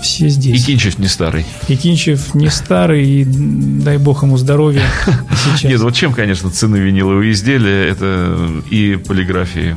все 0.04 0.28
И 0.28 0.30
здесь. 0.30 0.66
Кинчев 0.66 1.00
не 1.00 1.08
старый. 1.08 1.44
И 1.68 1.76
Кинчев 1.76 2.34
не 2.36 2.50
старый, 2.50 3.06
и 3.06 3.26
дай 3.26 3.98
бог 3.98 4.24
ему 4.24 4.38
здоровья 4.38 4.84
сейчас. 5.56 5.64
Нет, 5.72 5.82
вот 5.82 5.96
чем, 5.96 6.14
конечно, 6.14 6.50
цены 6.52 6.78
виниловые 6.78 7.32
изделия, 7.32 7.88
это 7.88 8.38
и 8.70 8.96
полиграфии 8.96 9.76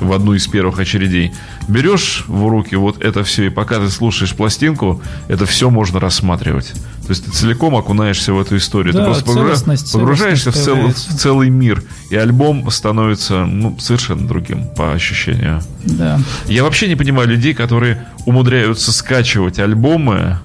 в 0.00 0.12
одну 0.12 0.34
из 0.34 0.46
первых 0.46 0.78
очередей. 0.78 1.32
Берешь 1.68 2.24
в 2.26 2.48
руки 2.48 2.74
вот 2.74 3.02
это 3.02 3.22
все, 3.22 3.46
и 3.46 3.48
пока 3.50 3.78
ты 3.78 3.90
слушаешь 3.90 4.34
пластинку, 4.34 5.00
это 5.28 5.46
все 5.46 5.70
можно 5.70 6.00
рассматривать. 6.00 6.72
То 7.02 7.10
есть 7.10 7.24
ты 7.24 7.30
целиком 7.30 7.74
окунаешься 7.74 8.32
в 8.32 8.40
эту 8.40 8.56
историю. 8.56 8.94
Да, 8.94 9.00
ты 9.00 9.04
просто 9.06 9.32
целостность, 9.32 9.92
погружаешься 9.92 10.52
в, 10.52 10.54
цел- 10.54 10.88
в 10.88 11.16
целый 11.16 11.50
мир, 11.50 11.82
и 12.10 12.16
альбом 12.16 12.70
становится 12.70 13.44
ну, 13.44 13.76
совершенно 13.78 14.26
другим 14.26 14.66
по 14.76 14.92
ощущению. 14.92 15.60
Да. 15.84 16.20
Я 16.46 16.62
вообще 16.62 16.88
не 16.88 16.96
понимаю 16.96 17.28
людей, 17.28 17.54
которые 17.54 18.06
умудряются 18.26 18.92
скачивать 18.92 19.58
альбомы, 19.58 20.38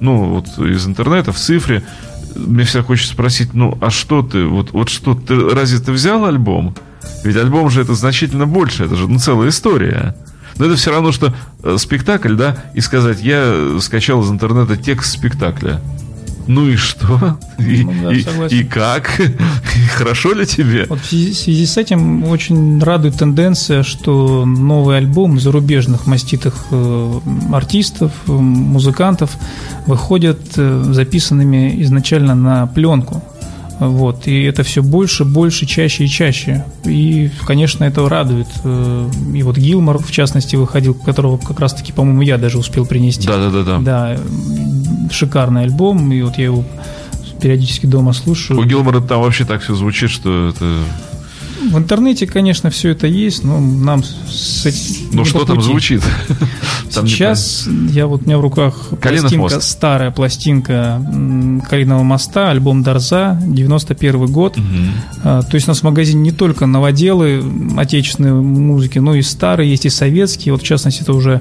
ну, 0.00 0.24
вот 0.24 0.58
из 0.58 0.86
интернета, 0.86 1.32
в 1.32 1.38
цифре. 1.38 1.82
Мне 2.34 2.64
всегда 2.64 2.82
хочется 2.82 3.12
спросить, 3.12 3.54
ну, 3.54 3.78
а 3.80 3.90
что 3.90 4.22
ты, 4.22 4.44
вот, 4.44 4.72
вот 4.72 4.88
что, 4.88 5.14
ты, 5.14 5.36
разве 5.50 5.78
ты 5.78 5.92
взял 5.92 6.24
альбом? 6.24 6.74
Ведь 7.24 7.36
альбом 7.36 7.70
же 7.70 7.82
это 7.82 7.94
значительно 7.94 8.46
больше, 8.46 8.84
это 8.84 8.96
же 8.96 9.08
ну, 9.08 9.18
целая 9.18 9.48
история. 9.48 10.14
Но 10.58 10.66
это 10.66 10.76
все 10.76 10.90
равно, 10.92 11.10
что 11.10 11.34
э, 11.62 11.76
спектакль, 11.78 12.34
да, 12.36 12.56
и 12.74 12.80
сказать, 12.80 13.20
я 13.22 13.76
скачал 13.80 14.22
из 14.22 14.30
интернета 14.30 14.76
текст 14.76 15.12
спектакля. 15.12 15.80
Ну 16.46 16.68
и 16.68 16.76
что? 16.76 17.38
И, 17.58 17.82
Ну 17.84 17.94
да, 18.02 18.12
и- 18.12 18.20
согласен. 18.22 18.56
и 18.58 18.64
как? 18.64 19.18
И 19.18 19.86
Хорошо 19.96 20.34
ли 20.34 20.44
тебе? 20.46 20.84
Вот 20.90 21.00
в 21.00 21.06
связи, 21.06 21.32
в 21.32 21.34
связи 21.36 21.64
с 21.66 21.76
этим 21.78 22.24
очень 22.24 22.82
радует 22.82 23.16
тенденция, 23.16 23.82
что 23.82 24.44
новый 24.44 24.98
альбом 24.98 25.40
зарубежных 25.40 26.06
маститых 26.06 26.54
э, 26.70 27.20
артистов, 27.50 28.12
э, 28.28 28.32
музыкантов 28.32 29.30
выходят 29.86 30.38
э, 30.56 30.84
записанными 30.90 31.82
изначально 31.82 32.34
на 32.34 32.66
пленку. 32.66 33.24
Вот, 33.80 34.26
и 34.28 34.42
это 34.44 34.62
все 34.62 34.82
больше, 34.82 35.24
больше, 35.24 35.66
чаще 35.66 36.04
и 36.04 36.08
чаще. 36.08 36.64
И, 36.84 37.30
конечно, 37.46 37.84
это 37.84 38.08
радует. 38.08 38.46
Э, 38.62 39.10
И 39.34 39.42
вот 39.42 39.56
Гилмор, 39.58 39.98
в 39.98 40.10
частности, 40.12 40.56
выходил, 40.56 40.94
которого 40.94 41.38
как 41.38 41.58
раз-таки, 41.60 41.92
по-моему, 41.92 42.22
я 42.22 42.38
даже 42.38 42.58
успел 42.58 42.86
принести. 42.86 43.26
Да-да-да-да. 43.26 43.78
Да, 43.78 44.14
м, 44.14 45.10
шикарный 45.10 45.64
альбом, 45.64 46.12
и 46.12 46.22
вот 46.22 46.38
я 46.38 46.44
его 46.44 46.64
периодически 47.40 47.86
дома 47.86 48.12
слушаю. 48.12 48.58
У 48.60 48.64
Гилмора 48.64 49.00
там 49.00 49.20
вообще 49.22 49.44
так 49.44 49.60
все 49.62 49.74
звучит, 49.74 50.10
что 50.10 50.48
это... 50.50 50.64
В 51.70 51.78
интернете, 51.78 52.26
конечно, 52.26 52.70
все 52.70 52.90
это 52.90 53.06
есть, 53.06 53.44
но 53.44 53.60
нам 53.60 54.02
с 54.02 54.66
этим 54.66 55.08
Ну 55.12 55.24
что 55.24 55.44
там 55.44 55.60
звучит? 55.60 56.02
Там 56.94 57.08
Сейчас 57.08 57.66
я 57.90 58.06
вот 58.06 58.22
у 58.22 58.24
меня 58.26 58.38
в 58.38 58.40
руках 58.40 58.90
Калинов 59.00 59.30
пластинка, 59.32 59.54
мост. 59.56 59.62
старая 59.62 60.10
пластинка 60.12 61.02
Калиного 61.68 62.04
моста, 62.04 62.50
альбом 62.50 62.82
Дарза, 62.84 63.36
91 63.44 64.26
год. 64.26 64.56
А, 65.24 65.42
То 65.42 65.54
есть 65.56 65.66
у 65.66 65.70
нас 65.70 65.80
в 65.80 65.82
магазине 65.82 66.20
не 66.20 66.32
только 66.32 66.66
новоделы 66.66 67.42
отечественной 67.76 68.32
музыки, 68.32 68.98
но 68.98 69.14
и 69.14 69.22
старые, 69.22 69.70
есть 69.70 69.86
и 69.86 69.90
советские. 69.90 70.52
Вот 70.52 70.62
в 70.62 70.64
частности 70.64 71.02
это 71.02 71.12
уже 71.14 71.40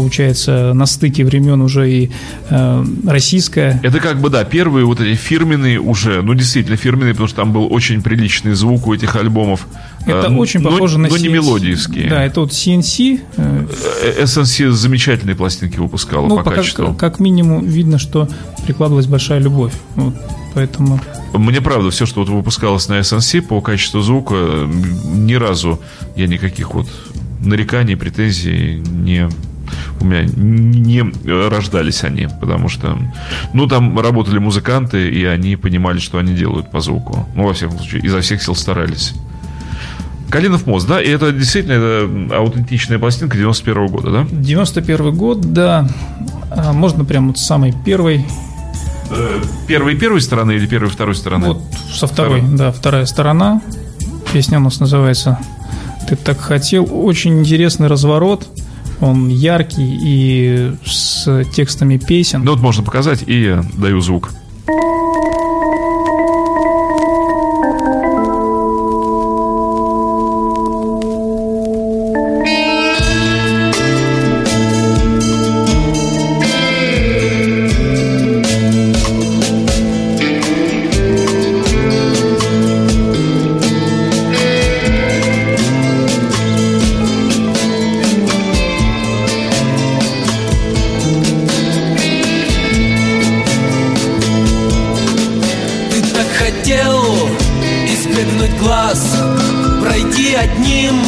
получается 0.00 0.72
на 0.74 0.84
стыке 0.84 1.24
времен 1.24 1.62
уже 1.62 1.90
и 1.90 2.10
э, 2.50 2.84
российская. 3.06 3.80
Это 3.82 3.98
как 3.98 4.20
бы, 4.20 4.28
да, 4.28 4.44
первые 4.44 4.84
вот 4.84 5.00
эти 5.00 5.16
фирменные 5.16 5.80
уже, 5.80 6.20
ну, 6.20 6.34
действительно 6.34 6.76
фирменные, 6.76 7.14
потому 7.14 7.28
что 7.28 7.36
там 7.38 7.52
был 7.52 7.72
очень 7.72 8.02
приличный 8.02 8.52
звук 8.52 8.86
у 8.88 8.92
этих 8.94 9.16
альбомов. 9.16 9.66
Это 10.06 10.26
Э, 10.30 10.36
очень 10.36 10.60
но- 10.60 10.70
похоже 10.70 10.98
на 10.98 11.08
Но 11.08 11.16
не 11.16 11.28
мелодийские. 11.28 12.10
Да, 12.10 12.22
это 12.22 12.40
вот 12.40 12.52
CNC, 12.52 13.20
э, 13.38 13.66
Э, 14.04 14.22
SNC 14.24 14.70
замечательные 14.70 15.34
пластинки 15.34 15.78
выпускала 15.78 16.26
Ну, 16.26 16.36
по 16.36 16.44
пока- 16.44 16.56
качеству. 16.56 16.92
как 16.94 17.18
минимум 17.18 17.64
видно, 17.64 17.98
что 17.98 18.28
прикладывалась 18.66 19.06
большая 19.06 19.40
любовь. 19.40 19.72
Вот, 19.94 20.14
поэтому 20.54 21.00
Мне 21.32 21.60
правда, 21.62 21.90
все, 21.90 22.04
что 22.04 22.20
вот 22.20 22.28
выпускалось 22.28 22.88
на 22.88 22.98
SNC 23.00 23.40
по 23.40 23.62
качеству 23.62 24.02
звука, 24.02 24.34
э, 24.36 24.68
ни 25.14 25.34
разу 25.34 25.80
я 26.16 26.26
никаких 26.26 26.74
вот 26.74 26.86
нареканий, 27.40 27.96
претензий 27.96 28.82
не 28.86 29.28
у 30.00 30.04
меня 30.04 30.22
не 30.36 31.02
рождались 31.48 32.04
они, 32.04 32.28
потому 32.40 32.68
что, 32.68 32.98
ну, 33.52 33.66
там 33.66 33.98
работали 33.98 34.38
музыканты, 34.38 35.08
и 35.08 35.24
они 35.24 35.56
понимали, 35.56 35.98
что 35.98 36.18
они 36.18 36.34
делают 36.34 36.70
по 36.70 36.80
звуку. 36.80 37.26
Ну, 37.34 37.44
во 37.46 37.52
всяком 37.54 37.78
случае, 37.78 38.02
изо 38.02 38.20
всех 38.20 38.42
сил 38.42 38.54
старались. 38.54 39.14
Калинов 40.30 40.66
мост, 40.66 40.88
да, 40.88 41.00
и 41.00 41.08
это 41.08 41.30
действительно 41.32 41.74
это 41.74 42.36
аутентичная 42.36 42.98
пластинка 42.98 43.36
91 43.36 43.86
года, 43.86 44.10
да? 44.10 44.26
91 44.30 45.14
год, 45.14 45.40
да, 45.52 45.88
А, 46.50 46.72
можно 46.72 47.04
прям 47.04 47.28
вот 47.28 47.38
с 47.38 47.46
самой 47.46 47.72
первой, 47.84 48.24
Первой 49.68 49.94
первой 49.94 50.20
стороны 50.20 50.52
или 50.52 50.66
первой 50.66 50.88
второй 50.90 51.14
стороны? 51.14 51.46
вот 51.48 51.62
со 51.92 52.06
второй, 52.08 52.42
да, 52.42 52.72
вторая 52.72 53.06
сторона. 53.06 53.62
Песня 54.32 54.58
у 54.58 54.62
нас 54.62 54.80
называется 54.80 55.38
«Ты 56.08 56.16
так 56.16 56.40
хотел». 56.40 56.86
Очень 56.90 57.38
интересный 57.40 57.86
разворот, 57.86 58.48
он 59.00 59.28
яркий 59.28 59.98
и 60.02 60.72
с 60.84 61.44
текстами 61.54 61.96
песен. 61.96 62.42
Ну 62.44 62.52
вот 62.52 62.60
можно 62.60 62.82
показать, 62.82 63.24
и 63.26 63.58
даю 63.76 64.00
звук. 64.00 64.30
Хотел 96.66 97.14
избегнуть 97.86 98.56
глаз 98.58 99.16
Пройти 99.80 100.34
одним, 100.34 101.00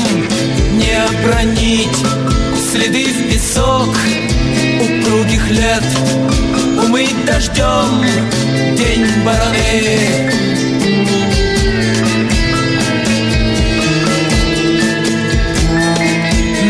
не 0.74 0.94
обронить 0.94 1.96
Следы 2.70 3.06
в 3.06 3.28
песок 3.28 3.88
упругих 4.80 5.50
лет 5.50 5.82
Умыть 6.84 7.24
дождем 7.24 8.04
день 8.76 9.04
бараны 9.24 10.30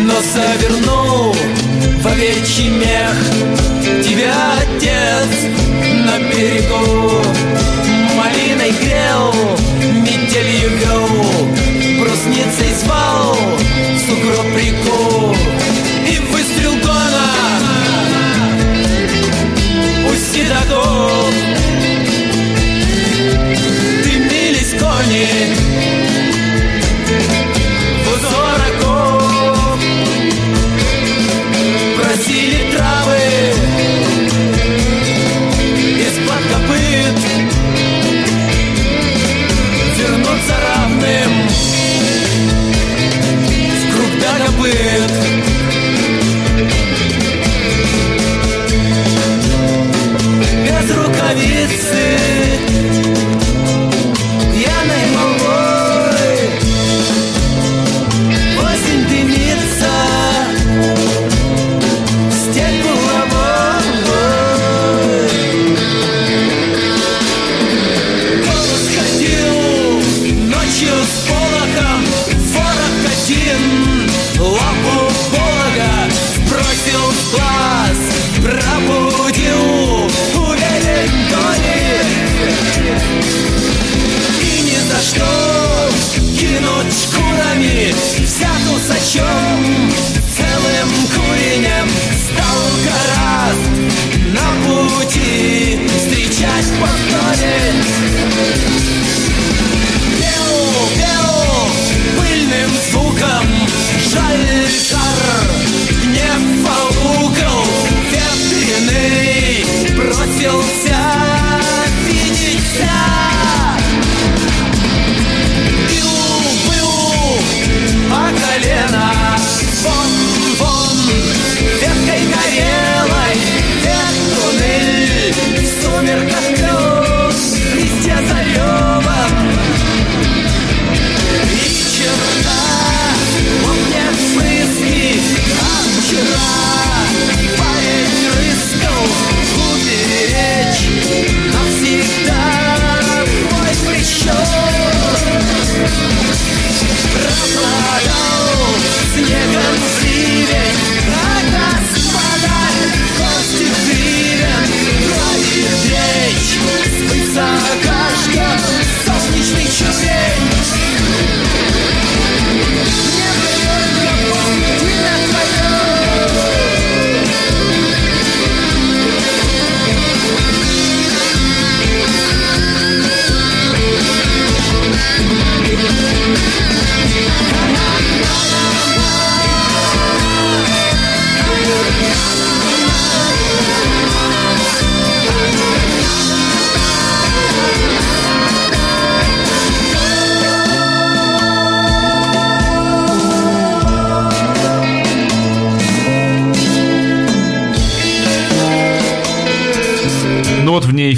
Но 0.05 0.15
завернул 0.33 1.37
в 2.01 2.07
овечий 2.07 2.71
мех 2.71 4.03
Тебя 4.03 4.33
отец 4.63 5.29
на 6.07 6.19
берегу 6.21 7.28
метелью 10.69 10.79
вел 10.79 11.09
Брусницей 12.01 12.75
звал, 12.75 13.35
в 13.35 13.99
сугроб 14.07 14.57
реку 14.57 15.35
И 16.07 16.19
выстрел 16.31 16.75
гона. 16.77 17.31
У 20.07 20.15
седаков 20.15 21.35
Дымились 24.05 24.75
кони 24.79 26.08
live 44.69 45.18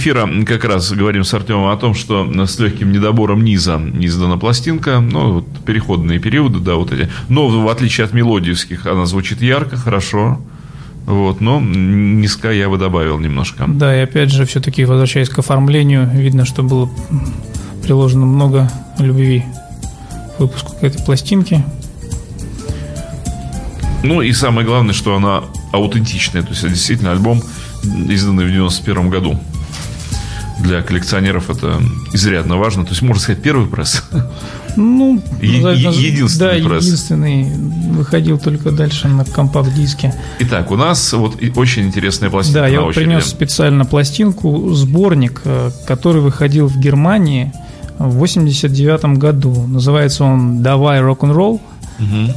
эфира 0.01 0.29
как 0.47 0.65
раз 0.65 0.91
говорим 0.93 1.25
с 1.25 1.35
Артемом 1.35 1.69
о 1.69 1.77
том, 1.77 1.95
что 1.95 2.27
с 2.47 2.59
легким 2.59 2.91
недобором 2.91 3.45
низа 3.45 3.81
издана 4.01 4.39
пластинка, 4.39 5.01
ну, 5.01 5.35
вот 5.35 5.47
переходные 5.67 6.19
периоды, 6.19 6.59
да, 6.59 6.77
вот 6.77 6.91
эти. 6.93 7.11
Но 7.29 7.49
в 7.49 7.69
отличие 7.69 8.07
от 8.07 8.15
мелодиевских, 8.15 8.87
она 8.87 9.05
звучит 9.05 9.43
ярко, 9.43 9.77
хорошо. 9.77 10.41
Вот, 11.05 11.41
но 11.41 11.61
низка 11.61 12.51
я 12.51 12.69
бы 12.69 12.79
добавил 12.79 13.19
немножко. 13.19 13.65
Да, 13.67 13.95
и 13.95 14.01
опять 14.01 14.31
же, 14.31 14.47
все-таки 14.47 14.85
возвращаясь 14.85 15.29
к 15.29 15.39
оформлению, 15.39 16.09
видно, 16.13 16.45
что 16.45 16.63
было 16.63 16.91
приложено 17.83 18.27
много 18.27 18.71
любви 18.99 19.45
к 20.37 20.41
выпуску 20.41 20.75
этой 20.81 21.05
пластинки. 21.05 21.65
Ну 24.03 24.23
и 24.23 24.33
самое 24.33 24.67
главное, 24.67 24.95
что 24.95 25.15
она 25.17 25.43
аутентичная. 25.73 26.43
То 26.43 26.51
есть 26.51 26.63
это 26.63 26.73
действительно 26.73 27.13
альбом, 27.13 27.43
изданный 28.09 28.47
в 28.47 28.51
91 28.51 29.11
году. 29.11 29.39
Для 30.61 30.83
коллекционеров 30.83 31.51
это 31.51 31.81
изрядно 32.13 32.57
важно. 32.57 32.85
То 32.85 32.91
есть, 32.91 33.03
можно 33.03 33.23
сказать, 33.23 33.43
первый 33.43 33.67
пресс. 33.67 34.03
Ну, 34.77 35.21
Е- 35.43 35.59
е- 35.59 36.09
единственный 36.11 36.61
да, 36.63 36.69
пресс. 36.69 36.85
единственный. 36.85 37.47
Выходил 37.91 38.39
только 38.39 38.71
дальше 38.71 39.09
на 39.09 39.25
компакт-диске. 39.25 40.15
Итак, 40.41 40.71
у 40.71 40.77
нас 40.77 41.13
вот 41.13 41.37
очень 41.57 41.87
интересная 41.87 42.31
пластинка 42.31 42.61
Да, 42.61 42.69
я 42.69 42.81
вот 42.83 42.95
принес 42.95 43.27
специально 43.27 43.85
пластинку, 43.85 44.73
сборник, 44.75 45.43
э, 45.45 45.71
который 45.87 46.23
выходил 46.23 46.69
в 46.69 46.79
Германии 46.79 47.53
в 47.99 48.15
89 48.17 49.17
году. 49.19 49.67
Называется 49.67 50.25
он 50.25 50.63
«Давай 50.63 51.01
рок-н-ролл». 51.01 51.61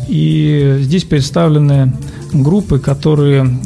И 0.09 0.77
здесь 0.81 1.03
представлены 1.05 1.93
группы, 2.33 2.79
которые, 2.79 3.57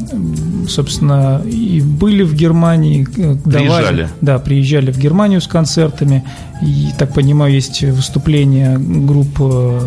собственно, 0.67 1.41
и 1.45 1.81
были 1.81 2.23
в 2.23 2.33
Германии. 2.35 3.07
э, 3.17 3.35
давали- 3.45 3.67
Приезжали. 3.67 4.09
да, 4.21 4.39
приезжали 4.39 4.91
в 4.91 4.97
Германию 4.99 5.41
с 5.41 5.47
концертами. 5.47 6.23
И, 6.61 6.87
так 6.97 7.13
понимаю, 7.13 7.53
есть 7.53 7.83
выступления 7.83 8.77
групп 8.77 9.29
э, 9.39 9.79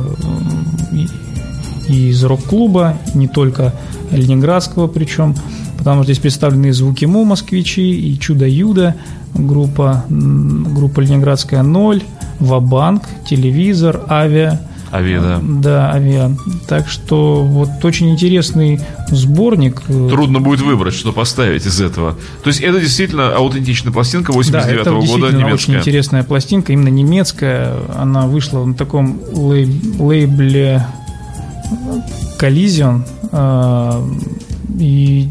из 1.89 2.22
рок-клуба, 2.24 2.97
не 3.14 3.28
только 3.28 3.74
ленинградского 4.12 4.87
причем, 4.87 5.35
потому 5.78 6.03
что 6.03 6.12
здесь 6.12 6.22
представлены 6.22 6.66
и 6.66 6.72
звуки 6.72 7.05
Му, 7.05 7.24
москвичи, 7.24 7.91
и 8.12 8.18
Чудо 8.18 8.47
Юда, 8.47 8.95
группа, 9.35 10.05
группа 10.09 11.01
ленинградская 11.01 11.62
Ноль, 11.62 12.03
Вабанк, 12.39 13.03
телевизор, 13.28 14.03
авиа. 14.09 14.61
Авиа, 14.93 15.20
да. 15.20 15.41
Да, 15.43 15.93
авиа. 15.93 16.36
Так 16.68 16.88
что 16.88 17.45
вот 17.45 17.68
очень 17.84 18.11
интересный 18.11 18.80
сборник. 19.09 19.82
Трудно 19.82 20.41
будет 20.41 20.61
выбрать, 20.62 20.95
что 20.95 21.12
поставить 21.12 21.64
из 21.66 21.80
этого. 21.80 22.16
То 22.43 22.49
есть 22.49 22.61
это 22.61 22.80
действительно 22.80 23.34
аутентичная 23.36 23.93
пластинка 23.93 24.32
Да, 24.32 24.38
89 24.38 24.80
это 24.80 24.91
года, 24.91 25.01
действительно 25.03 25.30
очень 25.30 25.49
немецкая. 25.49 25.78
интересная 25.78 26.24
пластинка, 26.24 26.72
именно 26.72 26.88
немецкая. 26.88 27.74
Она 27.97 28.26
вышла 28.26 28.64
на 28.64 28.74
таком 28.74 29.20
лей- 29.32 29.80
лейбле 29.99 30.84
Collision. 32.38 33.03
а, 33.32 34.05
И 34.78 35.28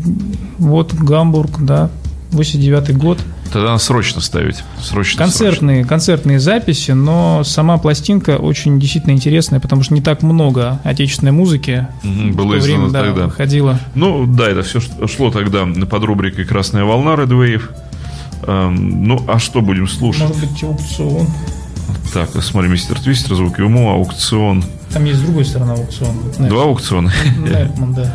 вот 0.60 0.94
Гамбург, 0.94 1.60
да, 1.62 1.90
89 2.32 2.96
год. 2.98 3.18
Тогда 3.52 3.70
надо 3.70 3.80
срочно 3.80 4.22
ставить. 4.22 4.64
Срочно, 4.82 5.24
Концертные, 5.24 5.84
концертные 5.84 6.40
записи, 6.40 6.92
но 6.92 7.44
сама 7.44 7.78
пластинка 7.80 8.38
очень 8.38 8.80
действительно 8.80 9.14
интересная, 9.14 9.60
потому 9.60 9.82
что 9.84 9.96
не 9.96 10.02
так 10.02 10.22
много 10.22 10.80
отечественной 10.84 11.32
музыки 11.32 11.88
в 12.04 12.36
было 12.36 12.56
то 12.58 12.62
время 12.64 12.90
да, 12.90 13.04
тогда. 13.04 13.26
выходило. 13.26 13.72
срочно. 13.74 13.88
Ну, 13.96 14.26
да, 14.28 14.48
это 14.50 14.62
все 14.62 14.80
шло 15.08 15.32
тогда 15.32 15.66
под 15.66 16.04
рубрикой 16.04 16.46
«Красная 16.46 16.84
волна» 16.84 17.16
Red 17.16 17.30
Wave. 17.30 17.64
Эм, 18.44 19.04
Ну, 19.08 19.24
а 19.28 19.40
что 19.40 19.62
будем 19.62 19.88
слушать? 19.88 20.28
Может 20.28 20.40
быть, 20.48 20.64
аукцион. 20.64 21.28
Так, 22.14 22.30
смотри, 22.44 22.70
мистер 22.70 23.00
Твистер, 23.00 23.36
звуки 23.36 23.62
уму, 23.62 23.90
аукцион. 23.92 24.64
Там 24.94 25.06
есть 25.06 25.20
с 25.20 25.22
другой 25.22 25.46
стороны 25.46 25.72
аукцион. 25.72 26.16
Два 26.38 26.64
аукциона. 26.64 27.12
Нерпман, 27.40 27.94
да. 27.94 28.14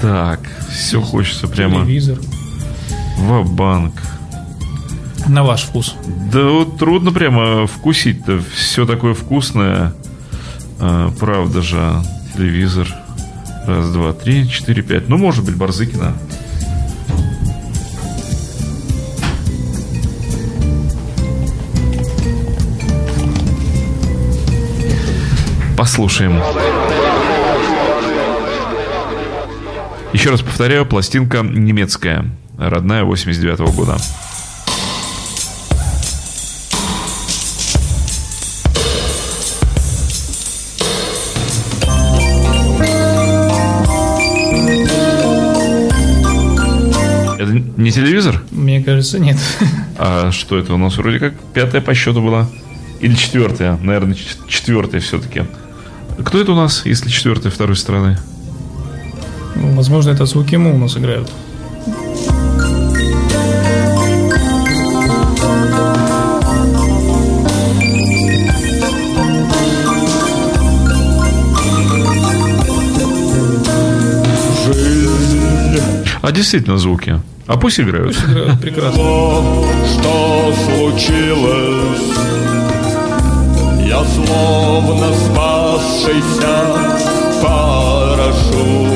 Так, 0.00 0.40
все 0.70 1.00
хочется 1.00 1.46
прямо 1.48 1.84
Телевизор. 1.84 2.18
в 3.18 3.52
банк 3.52 3.94
На 5.28 5.42
ваш 5.44 5.62
вкус. 5.64 5.94
Да 6.32 6.44
вот 6.44 6.78
трудно 6.78 7.12
прямо 7.12 7.66
вкусить-то. 7.66 8.40
Все 8.54 8.86
такое 8.86 9.14
вкусное. 9.14 9.94
А, 10.78 11.10
правда 11.18 11.62
же. 11.62 12.02
Телевизор. 12.34 12.88
Раз, 13.66 13.90
два, 13.92 14.12
три, 14.12 14.48
четыре, 14.48 14.82
пять. 14.82 15.08
Ну, 15.08 15.16
может 15.16 15.44
быть, 15.44 15.56
Барзыкина. 15.56 16.14
Послушаем. 25.76 26.40
Еще 30.12 30.30
раз 30.30 30.42
повторяю, 30.42 30.86
пластинка 30.86 31.38
немецкая, 31.42 32.26
родная 32.58 33.04
89 33.04 33.74
года. 33.74 33.96
Не 47.76 47.90
телевизор? 47.90 48.42
Мне 48.50 48.82
кажется, 48.82 49.18
нет. 49.18 49.36
А 49.98 50.32
что 50.32 50.58
это 50.58 50.74
у 50.74 50.78
нас 50.78 50.96
вроде 50.96 51.18
как 51.18 51.34
пятая 51.54 51.80
по 51.80 51.94
счету 51.94 52.22
была? 52.22 52.48
Или 53.00 53.14
четвертая? 53.14 53.76
Наверное, 53.76 54.16
четвертая 54.48 55.00
все-таки. 55.00 55.44
Кто 56.24 56.40
это 56.40 56.52
у 56.52 56.56
нас, 56.56 56.84
если 56.86 57.08
четвертая 57.08 57.52
второй 57.52 57.76
стороны? 57.76 58.18
Ну, 59.54 59.72
Возможно, 59.74 60.10
это 60.10 60.26
звуки 60.26 60.56
Му 60.56 60.74
у 60.74 60.78
нас 60.78 60.96
играют. 60.96 61.30
А 76.22 76.30
действительно 76.30 76.78
звуки. 76.78 77.20
А 77.46 77.56
пусть 77.56 77.80
играют. 77.80 78.16
Играют 78.16 78.60
прекрасно. 78.60 79.02
что 79.88 80.54
случилось 80.64 82.16
Я 83.86 84.04
словно 84.04 85.12
спасшийся 85.14 86.54
парашютист 87.42 88.91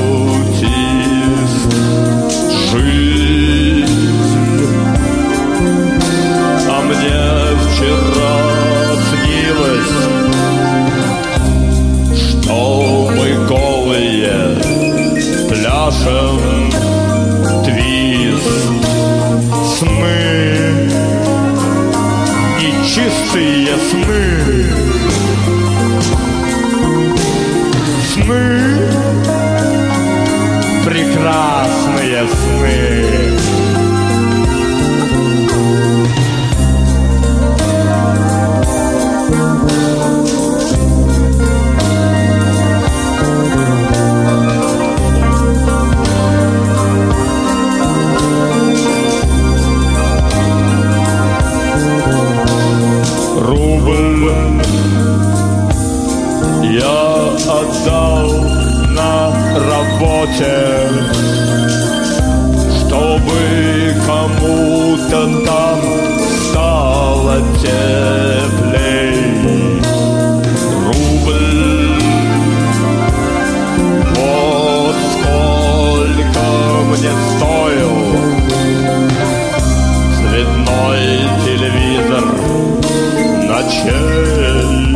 just. 23.77 24.36
отдал 57.59 58.27
на 58.89 59.31
работе, 59.55 60.55
чтобы 62.79 63.39
кому-то 64.05 65.19
там 65.45 65.79
стало 66.49 67.35
теплей. 67.59 69.17
Рубль, 70.85 72.01
вот 74.15 74.97
сколько 75.13 76.45
мне 76.89 77.13
стоил 77.37 77.97
цветной 80.15 81.03
телевизор 81.43 82.25
ночей. 83.47 84.86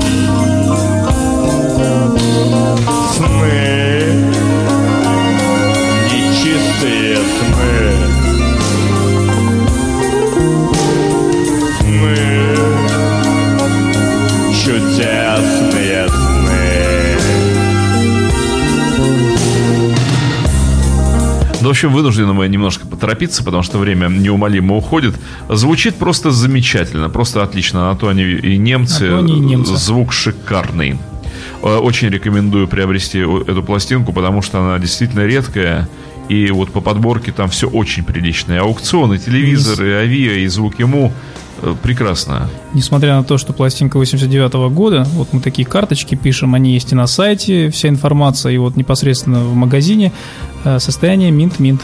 Общем, 21.72 21.92
вынуждены 21.92 22.34
мы 22.34 22.48
немножко 22.48 22.88
поторопиться, 22.88 23.44
потому 23.44 23.64
что 23.64 23.78
время 23.78 24.08
неумолимо 24.08 24.76
уходит. 24.76 25.16
Звучит 25.50 25.96
просто 25.96 26.32
замечательно, 26.32 27.10
просто 27.10 27.44
отлично. 27.44 27.90
На 27.90 27.96
то 27.96 28.08
они 28.08 28.24
и 28.24 28.58
немцы. 28.58 29.10
На 29.10 29.18
то 29.18 29.26
они 29.26 29.38
и 29.38 29.40
немцы. 29.40 29.76
Звук 29.76 30.14
шикарный. 30.14 30.98
Э, 31.64 31.78
Очень 31.78 32.10
рекомендую 32.10 32.68
приобрести 32.68 33.20
эту 33.20 33.64
пластинку, 33.64 34.14
потому 34.14 34.42
что 34.42 34.60
она 34.60 34.80
действительно 34.80 35.26
редкая. 35.26 35.90
И 36.30 36.50
вот 36.52 36.72
по 36.72 36.80
подборке 36.82 37.32
там 37.32 37.50
все 37.50 37.68
очень 37.68 38.04
прилично. 38.04 38.54
И 38.54 38.58
аукционы, 38.58 39.18
телевизоры, 39.18 39.94
авиа, 39.96 40.38
и 40.40 40.48
звук 40.48 40.80
ему 40.80 41.12
прекрасно. 41.84 42.50
Несмотря 42.74 43.16
на 43.16 43.24
то, 43.24 43.38
что 43.38 43.54
пластинка 43.54 43.98
89 43.98 44.54
года, 44.74 45.06
вот 45.14 45.34
мы 45.34 45.42
такие 45.42 45.68
карточки 45.68 46.16
пишем, 46.16 46.56
они 46.56 46.74
есть 46.74 46.92
и 46.92 46.96
на 46.96 47.08
сайте, 47.08 47.70
вся 47.70 47.90
информация, 47.90 48.52
и 48.52 48.58
вот 48.58 48.76
непосредственно 48.76 49.42
в 49.42 49.56
магазине, 49.56 50.12
э, 50.64 50.80
состояние 50.80 51.32
минт-минт. 51.32 51.82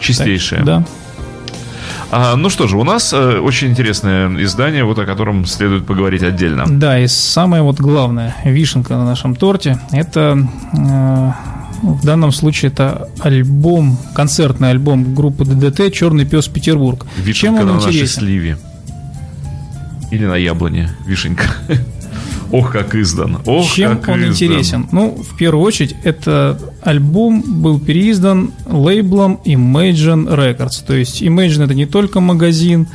Чистейшее. 0.00 0.62
Да. 0.64 0.84
А, 2.12 2.34
ну 2.36 2.50
что 2.50 2.66
же, 2.66 2.76
у 2.76 2.84
нас 2.84 3.12
э, 3.12 3.38
очень 3.38 3.68
интересное 3.68 4.28
издание, 4.42 4.84
вот 4.84 4.98
о 4.98 5.06
котором 5.06 5.46
следует 5.46 5.86
поговорить 5.86 6.22
отдельно. 6.22 6.64
Да, 6.66 6.98
и 6.98 7.06
самая 7.06 7.62
вот 7.62 7.78
главная 7.78 8.34
вишенка 8.44 8.94
на 8.94 9.04
нашем 9.04 9.36
торте, 9.36 9.78
это 9.92 10.36
э, 10.76 11.32
в 11.82 12.04
данном 12.04 12.32
случае 12.32 12.72
это 12.72 13.08
альбом, 13.20 13.96
концертный 14.14 14.70
альбом 14.70 15.14
группы 15.14 15.44
ДДТ 15.44 15.92
«Черный 15.92 16.24
пес 16.24 16.48
Петербург». 16.48 17.06
Чем 17.16 17.24
Вишенка 17.24 17.60
он 17.60 17.66
на 17.66 17.74
нашей 17.74 17.90
интересен? 17.90 18.20
сливе. 18.20 18.58
Или 20.10 20.26
на 20.26 20.36
яблоне. 20.36 20.90
Вишенька. 21.06 21.44
Ох, 22.52 22.72
как 22.72 22.94
издан. 22.96 23.38
Ох, 23.46 23.70
Чем 23.70 23.98
как 23.98 24.08
он 24.14 24.20
издан. 24.20 24.32
интересен? 24.32 24.88
Ну, 24.90 25.10
в 25.22 25.36
первую 25.36 25.64
очередь, 25.64 25.94
это 26.02 26.58
альбом 26.82 27.42
был 27.62 27.78
переиздан 27.78 28.52
лейблом 28.66 29.40
Imagine 29.44 30.26
Records. 30.26 30.84
То 30.84 30.94
есть 30.94 31.22
Imagine 31.22 31.64
это 31.64 31.74
не 31.74 31.86
только 31.86 32.20
магазин 32.20 32.88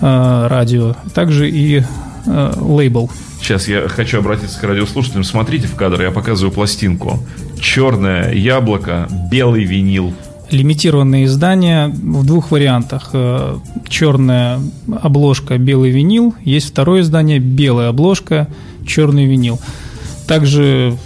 э, 0.00 0.46
радио, 0.48 0.96
также 1.14 1.48
и 1.50 1.82
э, 2.26 2.52
лейбл. 2.60 3.10
Сейчас 3.40 3.68
я 3.68 3.88
хочу 3.88 4.18
обратиться 4.18 4.60
к 4.60 4.64
радиослушателям. 4.64 5.24
Смотрите 5.24 5.66
в 5.66 5.74
кадр, 5.74 6.02
я 6.02 6.10
показываю 6.10 6.52
пластинку. 6.52 7.18
Черное 7.58 8.32
яблоко, 8.34 9.08
белый 9.30 9.64
винил. 9.64 10.12
Лимитированные 10.50 11.24
издания 11.26 11.88
в 11.88 12.24
двух 12.26 12.50
вариантах. 12.50 13.10
Э, 13.12 13.56
Черная 13.88 14.60
обложка, 15.02 15.58
белый 15.58 15.90
винил. 15.90 16.34
Есть 16.44 16.70
второе 16.70 17.02
издание, 17.02 17.38
белая 17.38 17.88
обложка, 17.90 18.48
черный 18.86 19.26
винил. 19.26 19.60
Также, 20.26 20.96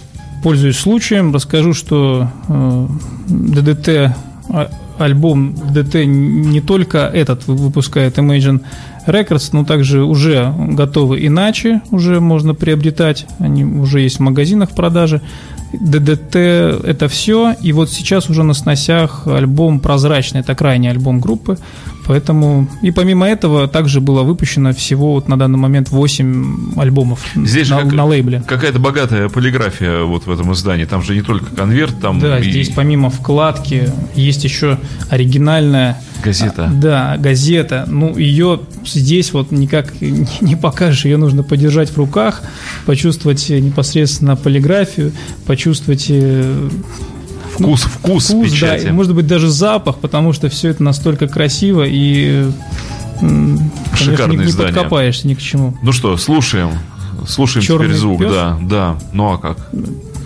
пользуясь 0.43 0.77
случаем, 0.77 1.33
расскажу, 1.33 1.73
что 1.73 2.29
э, 2.47 2.87
ДДТ, 3.27 4.15
а- 4.49 4.69
альбом 4.97 5.55
ДДТ 5.73 6.05
не 6.05 6.61
только 6.61 6.99
этот 6.99 7.47
вы- 7.47 7.55
выпускает 7.55 8.17
Imagine 8.17 8.61
Records, 9.07 9.49
но 9.51 9.65
также 9.65 10.03
уже 10.03 10.53
готовы 10.57 11.25
иначе, 11.27 11.81
уже 11.91 12.19
можно 12.21 12.53
приобретать, 12.55 13.27
они 13.39 13.65
уже 13.65 14.01
есть 14.01 14.17
в 14.17 14.21
магазинах 14.21 14.71
в 14.71 14.75
продаже. 14.75 15.21
ДДТ 15.79 16.35
это 16.35 17.07
все, 17.07 17.55
и 17.61 17.71
вот 17.71 17.89
сейчас 17.89 18.29
уже 18.29 18.43
на 18.43 18.53
сносях 18.53 19.27
альбом 19.27 19.79
«Прозрачный», 19.79 20.41
это 20.41 20.55
крайний 20.55 20.89
альбом 20.89 21.19
группы, 21.19 21.57
поэтому, 22.07 22.67
и 22.81 22.91
помимо 22.91 23.27
этого 23.27 23.67
также 23.67 24.01
было 24.01 24.23
выпущено 24.23 24.73
всего 24.73 25.13
вот 25.13 25.27
на 25.27 25.37
данный 25.37 25.57
момент 25.57 25.89
8 25.89 26.73
альбомов 26.79 27.21
Здесь 27.35 27.69
на, 27.69 27.77
же 27.79 27.83
как- 27.85 27.93
на 27.93 28.05
лейбле. 28.05 28.43
какая-то 28.47 28.79
богатая 28.79 29.29
полиграфия 29.29 30.03
вот 30.03 30.25
в 30.25 30.31
этом 30.31 30.51
издании. 30.53 30.85
Там 30.85 31.01
же 31.03 31.15
не 31.15 31.21
только 31.21 31.55
конверт, 31.55 31.99
там 32.01 32.19
Да, 32.19 32.39
и 32.39 32.49
здесь 32.49 32.69
помимо 32.69 33.09
вкладки 33.09 33.89
есть 34.15 34.43
еще 34.43 34.79
оригинальная 35.09 35.97
газета. 36.23 36.71
Да, 36.73 37.17
газета. 37.17 37.85
Ну, 37.87 38.17
ее 38.17 38.61
здесь 38.85 39.33
вот 39.33 39.51
никак 39.51 39.93
не 40.01 40.55
покажешь. 40.55 41.05
Ее 41.05 41.17
нужно 41.17 41.43
подержать 41.43 41.89
в 41.89 41.97
руках, 41.97 42.41
почувствовать 42.85 43.49
непосредственно 43.49 44.35
полиграфию, 44.35 45.11
почувствовать 45.45 46.09
Вкус, 47.59 47.83
вкус, 47.83 48.29
вкус, 48.29 48.49
да, 48.51 48.55
печати. 48.55 48.87
и, 48.87 48.91
может 48.91 49.15
быть, 49.15 49.27
даже 49.27 49.49
запах, 49.49 49.97
потому 49.97 50.33
что 50.33 50.49
все 50.49 50.69
это 50.69 50.83
настолько 50.83 51.27
красиво 51.27 51.83
и 51.87 52.49
Шикарное 53.95 54.37
не, 54.37 54.43
не 54.43 54.49
издание. 54.49 54.73
подкопаешься 54.73 55.27
ни 55.27 55.33
к 55.35 55.39
чему. 55.41 55.75
Ну 55.81 55.91
что, 55.91 56.17
слушаем. 56.17 56.71
Слушаем 57.27 57.65
«Черный 57.65 57.87
теперь 57.87 57.97
звук, 57.99 58.19
пес»? 58.19 58.31
да, 58.31 58.57
да. 58.61 58.95
Ну 59.13 59.31
а 59.33 59.37
как? 59.37 59.69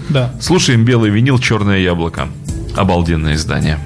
Да. 0.09 0.33
Слушаем 0.41 0.83
белый 0.85 1.11
винил, 1.11 1.37
черное 1.39 1.79
яблоко. 1.79 2.27
Обалденное 2.75 3.35
издание. 3.35 3.79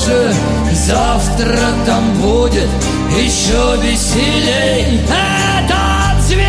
Похожи 0.00 0.34
Завтра 0.72 1.58
там 1.86 2.12
будет 2.14 2.68
Еще 3.16 3.76
веселей. 3.82 5.00
Этот 5.04 6.22
зверь 6.24 6.46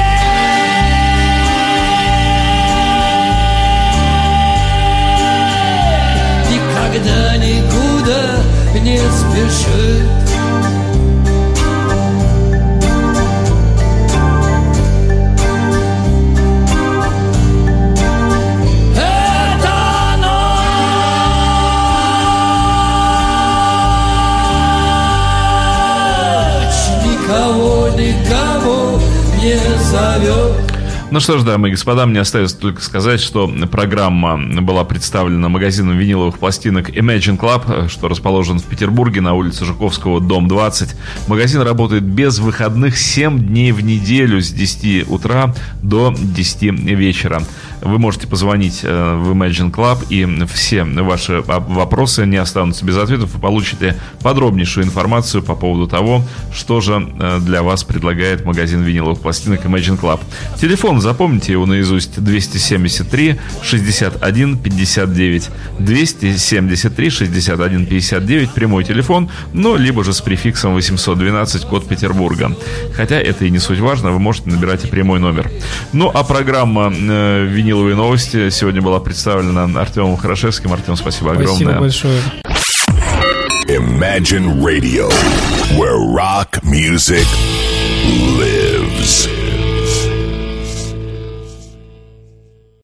Никогда 6.49 7.37
никуда 7.37 8.79
не 8.79 8.99
спешит 8.99 10.20
Ну 31.11 31.19
что 31.19 31.37
ж, 31.37 31.43
дамы 31.43 31.67
и 31.67 31.71
господа, 31.71 32.05
мне 32.05 32.21
остается 32.21 32.57
только 32.57 32.81
сказать, 32.81 33.19
что 33.19 33.45
программа 33.69 34.61
была 34.61 34.85
представлена 34.85 35.49
магазином 35.49 35.97
виниловых 35.97 36.39
пластинок 36.39 36.89
Imagine 36.89 37.37
Club, 37.37 37.89
что 37.89 38.07
расположен 38.07 38.59
в 38.59 38.63
Петербурге 38.63 39.19
на 39.19 39.33
улице 39.33 39.65
Жуковского, 39.65 40.21
дом 40.21 40.47
20. 40.47 40.95
Магазин 41.27 41.63
работает 41.63 42.03
без 42.03 42.39
выходных 42.39 42.97
7 42.97 43.45
дней 43.45 43.73
в 43.73 43.83
неделю 43.83 44.41
с 44.41 44.51
10 44.51 45.09
утра 45.09 45.53
до 45.81 46.15
10 46.17 46.61
вечера. 46.95 47.43
Вы 47.81 47.99
можете 47.99 48.27
позвонить 48.27 48.81
э, 48.83 49.15
в 49.15 49.31
Imagine 49.31 49.71
Club, 49.71 50.05
и 50.09 50.25
все 50.45 50.83
ваши 50.83 51.41
вопросы 51.41 52.25
не 52.25 52.37
останутся 52.37 52.85
без 52.85 52.97
ответов. 52.97 53.33
Вы 53.33 53.39
получите 53.39 53.97
подробнейшую 54.21 54.85
информацию 54.85 55.43
по 55.43 55.55
поводу 55.55 55.87
того, 55.87 56.23
что 56.53 56.81
же 56.81 57.07
э, 57.19 57.39
для 57.41 57.63
вас 57.63 57.83
предлагает 57.83 58.45
магазин 58.45 58.81
виниловых 58.83 59.19
пластинок 59.19 59.65
Imagine 59.65 59.99
Club. 59.99 60.19
Телефон, 60.59 61.01
запомните 61.01 61.53
его 61.53 61.65
наизусть, 61.65 62.21
273 62.21 63.39
61 63.63 64.57
59. 64.57 65.49
273 65.79 67.09
61 67.09 67.85
59, 67.85 68.51
прямой 68.51 68.83
телефон, 68.83 69.29
но 69.53 69.75
либо 69.75 70.03
же 70.03 70.13
с 70.13 70.21
префиксом 70.21 70.73
812, 70.73 71.65
код 71.65 71.87
Петербурга. 71.87 72.55
Хотя 72.95 73.19
это 73.19 73.45
и 73.45 73.49
не 73.49 73.59
суть 73.59 73.79
важно, 73.79 74.11
вы 74.11 74.19
можете 74.19 74.49
набирать 74.49 74.85
и 74.85 74.87
прямой 74.87 75.19
номер. 75.19 75.49
Ну, 75.93 76.11
а 76.13 76.23
программа 76.23 76.93
э, 76.93 77.47
«Виниловые 77.71 77.95
новости» 77.95 78.49
сегодня 78.49 78.81
была 78.81 78.99
представлена 78.99 79.63
Артемом 79.79 80.17
Хорошевским. 80.17 80.73
Артем, 80.73 80.97
спасибо 80.97 81.31
огромное. 81.31 81.79
Спасибо 81.79 81.79
большое. 81.79 82.21
Imagine 83.69 84.61
Radio, 84.61 85.09
where 85.77 85.97
rock 85.97 86.61
music 86.63 87.25
lives. 88.37 89.40